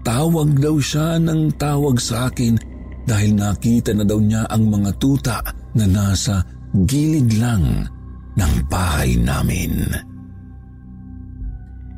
Tawag 0.00 0.56
daw 0.56 0.76
siya 0.80 1.20
ng 1.20 1.60
tawag 1.60 2.00
sa 2.00 2.32
akin 2.32 2.56
dahil 3.04 3.36
nakita 3.36 3.92
na 3.92 4.04
daw 4.04 4.16
niya 4.16 4.48
ang 4.48 4.68
mga 4.68 4.90
tuta 4.96 5.38
na 5.76 5.84
nasa 5.84 6.40
gilid 6.88 7.36
lang 7.36 7.84
ng 8.38 8.54
bahay 8.70 9.18
namin. 9.20 9.84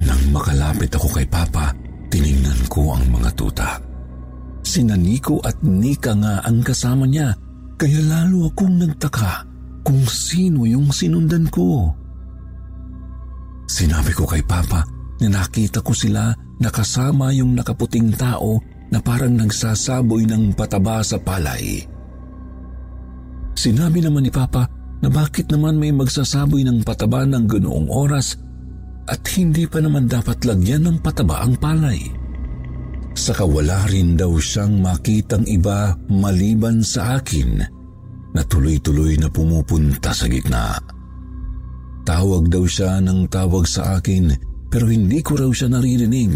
Nang 0.02 0.22
makalapit 0.34 0.90
ako 0.98 1.08
kay 1.14 1.26
Papa, 1.30 1.70
tiningnan 2.10 2.66
ko 2.66 2.90
ang 2.96 3.06
mga 3.06 3.30
tuta. 3.38 3.70
Sina 4.62 4.98
Nico 4.98 5.38
at 5.42 5.62
Nika 5.62 6.14
nga 6.18 6.42
ang 6.42 6.62
kasama 6.62 7.06
niya, 7.06 7.30
kaya 7.78 8.00
lalo 8.02 8.50
akong 8.50 8.82
nagtaka 8.82 9.46
kung 9.86 10.02
sino 10.06 10.66
yung 10.66 10.90
sinundan 10.90 11.46
ko. 11.50 11.90
Sinabi 13.66 14.10
ko 14.14 14.26
kay 14.26 14.42
Papa 14.42 14.86
na 15.22 15.28
nakita 15.38 15.82
ko 15.82 15.94
sila 15.94 16.34
nakasama 16.62 17.34
yung 17.34 17.58
nakaputing 17.58 18.14
tao 18.14 18.62
na 18.92 19.02
parang 19.02 19.34
nagsasaboy 19.34 20.28
ng 20.28 20.54
pataba 20.54 21.02
sa 21.02 21.18
palay. 21.18 21.82
Sinabi 23.52 24.00
naman 24.00 24.24
ni 24.24 24.32
Papa 24.32 24.68
na 25.02 25.08
bakit 25.10 25.50
naman 25.50 25.76
may 25.76 25.90
magsasaboy 25.90 26.62
ng 26.62 26.86
pataba 26.86 27.26
ng 27.26 27.44
ganoong 27.50 27.88
oras 27.90 28.38
at 29.10 29.20
hindi 29.34 29.66
pa 29.66 29.82
naman 29.82 30.06
dapat 30.06 30.46
lagyan 30.46 30.86
ng 30.86 30.98
pataba 31.02 31.42
ang 31.42 31.58
palay. 31.58 31.98
Saka 33.12 33.44
wala 33.44 33.84
rin 33.92 34.16
daw 34.16 34.32
siyang 34.40 34.80
makitang 34.80 35.44
iba 35.44 35.92
maliban 36.08 36.80
sa 36.80 37.20
akin 37.20 37.60
na 38.32 38.40
tuloy-tuloy 38.46 39.20
na 39.20 39.28
pumupunta 39.28 40.16
sa 40.16 40.24
gitna. 40.30 40.80
Tawag 42.08 42.48
daw 42.48 42.64
siya 42.64 42.98
ng 43.04 43.28
tawag 43.28 43.68
sa 43.68 44.00
akin 44.00 44.32
pero 44.72 44.88
hindi 44.88 45.20
ko 45.20 45.36
raw 45.36 45.50
siya 45.52 45.68
naririnig. 45.68 46.32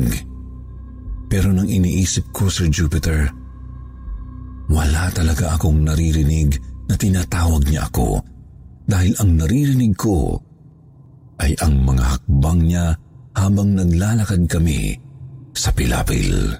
Pero 1.33 1.57
nang 1.57 1.65
iniisip 1.65 2.37
ko, 2.37 2.53
Sir 2.53 2.69
Jupiter, 2.69 3.33
wala 4.69 5.09
talaga 5.17 5.57
akong 5.57 5.81
naririnig 5.81 6.61
na 6.85 6.95
tinatawag 7.01 7.65
niya 7.65 7.89
ako 7.89 8.21
dahil 8.85 9.17
ang 9.25 9.41
naririnig 9.41 9.97
ko 9.97 10.37
ay 11.41 11.57
ang 11.65 11.81
mga 11.83 12.05
hakbang 12.05 12.61
niya 12.69 12.87
habang 13.35 13.73
naglalakad 13.73 14.45
kami 14.47 14.95
sa 15.57 15.73
pilapil. 15.73 16.53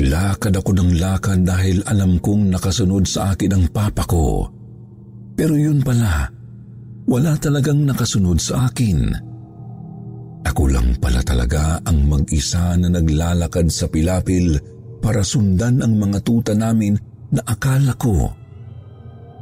Lakad 0.00 0.56
ako 0.56 0.70
ng 0.76 0.90
lakad 0.96 1.44
dahil 1.44 1.84
alam 1.88 2.20
kong 2.20 2.52
nakasunod 2.52 3.04
sa 3.04 3.32
akin 3.34 3.52
ang 3.52 3.64
papa 3.68 4.04
ko. 4.08 4.48
Pero 5.36 5.56
yun 5.56 5.84
pala, 5.84 6.28
wala 7.04 7.32
talagang 7.36 7.84
nakasunod 7.84 8.40
sa 8.40 8.68
akin. 8.70 9.29
Ako 10.44 10.62
lang 10.72 10.96
pala 10.96 11.20
talaga 11.20 11.80
ang 11.84 12.08
mag-isa 12.08 12.72
na 12.80 12.88
naglalakad 12.88 13.68
sa 13.68 13.86
pilapil 13.92 14.56
para 15.00 15.20
sundan 15.20 15.84
ang 15.84 15.96
mga 15.96 16.18
tuta 16.24 16.52
namin 16.56 16.96
na 17.32 17.42
akala 17.44 17.92
ko 17.96 18.28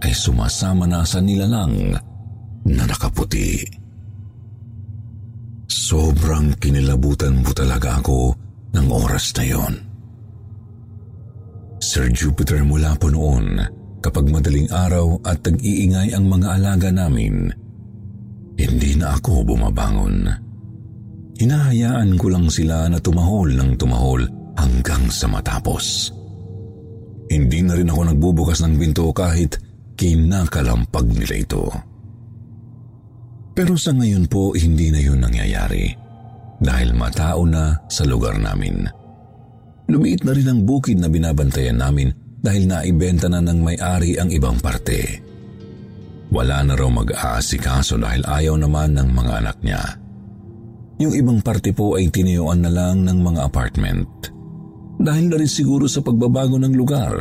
ay 0.02 0.14
sumasama 0.14 0.86
na 0.86 1.02
sa 1.02 1.18
nilalang 1.18 1.94
na 2.66 2.82
nakaputi. 2.86 3.62
Sobrang 5.68 6.54
kinilabutan 6.58 7.42
po 7.42 7.50
talaga 7.52 7.98
ako 7.98 8.34
ng 8.74 8.86
oras 8.92 9.34
na 9.38 9.44
yon. 9.44 9.74
Sir 11.78 12.10
Jupiter 12.10 12.62
mula 12.66 12.98
po 12.98 13.08
noon, 13.08 13.58
kapag 14.02 14.28
madaling 14.28 14.68
araw 14.68 15.18
at 15.24 15.40
tag-iingay 15.46 16.12
ang 16.12 16.26
mga 16.26 16.58
alaga 16.58 16.90
namin, 16.90 17.48
hindi 18.58 18.98
na 18.98 19.14
ako 19.14 19.46
bumabangon. 19.46 20.47
Hinahayaan 21.38 22.18
ko 22.18 22.34
lang 22.34 22.50
sila 22.50 22.90
na 22.90 22.98
tumahol 22.98 23.54
ng 23.54 23.78
tumahol 23.78 24.26
hanggang 24.58 25.06
sa 25.06 25.30
matapos. 25.30 26.10
Hindi 27.30 27.62
na 27.62 27.78
rin 27.78 27.86
ako 27.86 28.10
nagbubukas 28.10 28.58
ng 28.66 28.74
binto 28.74 29.06
kahit 29.14 29.54
kinakalampag 29.94 31.06
nila 31.14 31.34
ito. 31.38 31.64
Pero 33.54 33.78
sa 33.78 33.94
ngayon 33.94 34.26
po, 34.26 34.54
hindi 34.58 34.90
na 34.90 34.98
yun 35.02 35.22
nangyayari 35.22 35.94
dahil 36.58 36.90
matao 36.94 37.46
na 37.46 37.86
sa 37.86 38.02
lugar 38.02 38.38
namin. 38.38 38.86
Lumiit 39.86 40.26
na 40.26 40.34
rin 40.34 40.46
ang 40.50 40.60
bukid 40.66 40.98
na 40.98 41.06
binabantayan 41.06 41.78
namin 41.78 42.10
dahil 42.42 42.66
naibenta 42.66 43.30
na 43.30 43.38
ng 43.42 43.58
may-ari 43.62 44.18
ang 44.18 44.30
ibang 44.30 44.58
parte. 44.58 45.22
Wala 46.28 46.60
na 46.66 46.74
raw 46.76 46.90
mag-aasikaso 46.90 47.96
dahil 47.96 48.22
ayaw 48.26 48.54
naman 48.58 48.94
ng 48.94 49.08
mga 49.10 49.32
anak 49.42 49.58
niya. 49.64 49.82
Yung 50.98 51.14
ibang 51.14 51.38
parte 51.38 51.70
po 51.70 51.94
ay 51.94 52.10
tiniyuan 52.10 52.66
na 52.66 52.70
lang 52.70 53.06
ng 53.06 53.18
mga 53.22 53.40
apartment. 53.46 54.10
Dahil 54.98 55.30
na 55.30 55.38
rin 55.38 55.50
siguro 55.50 55.86
sa 55.86 56.02
pagbabago 56.02 56.58
ng 56.58 56.74
lugar, 56.74 57.14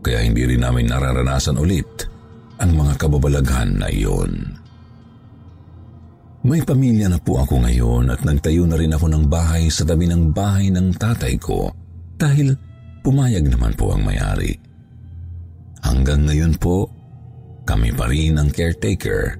kaya 0.00 0.24
hindi 0.24 0.48
rin 0.48 0.64
namin 0.64 0.88
nararanasan 0.88 1.60
ulit 1.60 2.08
ang 2.56 2.72
mga 2.72 2.96
kababalaghan 2.96 3.76
na 3.76 3.92
iyon. 3.92 4.32
May 6.46 6.62
pamilya 6.62 7.10
na 7.10 7.18
po 7.20 7.42
ako 7.42 7.68
ngayon 7.68 8.06
at 8.08 8.22
nagtayo 8.22 8.64
na 8.64 8.78
rin 8.78 8.94
ako 8.94 9.12
ng 9.12 9.24
bahay 9.26 9.66
sa 9.66 9.82
tabi 9.82 10.06
ng 10.06 10.30
bahay 10.30 10.70
ng 10.70 10.94
tatay 10.94 11.36
ko 11.36 11.74
dahil 12.16 12.54
pumayag 13.02 13.50
naman 13.50 13.74
po 13.74 13.92
ang 13.92 14.06
may-ari. 14.06 14.54
Hanggang 15.82 16.24
ngayon 16.24 16.54
po, 16.56 16.86
kami 17.66 17.90
pa 17.92 18.06
rin 18.06 18.38
ang 18.38 18.48
caretaker 18.48 19.36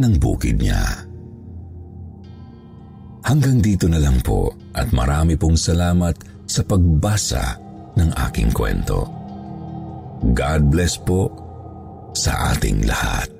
ng 0.00 0.16
bukid 0.16 0.58
niya. 0.58 1.09
Hanggang 3.20 3.60
dito 3.60 3.84
na 3.86 4.00
lang 4.00 4.18
po 4.24 4.52
at 4.72 4.90
marami 4.96 5.36
pong 5.36 5.54
salamat 5.54 6.16
sa 6.48 6.64
pagbasa 6.64 7.60
ng 7.94 8.10
aking 8.28 8.50
kwento. 8.50 9.06
God 10.32 10.62
bless 10.72 10.96
po 10.96 11.28
sa 12.16 12.56
ating 12.56 12.88
lahat. 12.88 13.30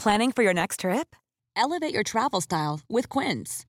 Planning 0.00 0.32
for 0.32 0.40
your 0.40 0.56
next 0.56 0.80
trip? 0.80 1.12
Elevate 1.52 1.92
your 1.92 2.02
travel 2.02 2.40
style 2.40 2.80
with 2.88 3.12
Quince. 3.12 3.68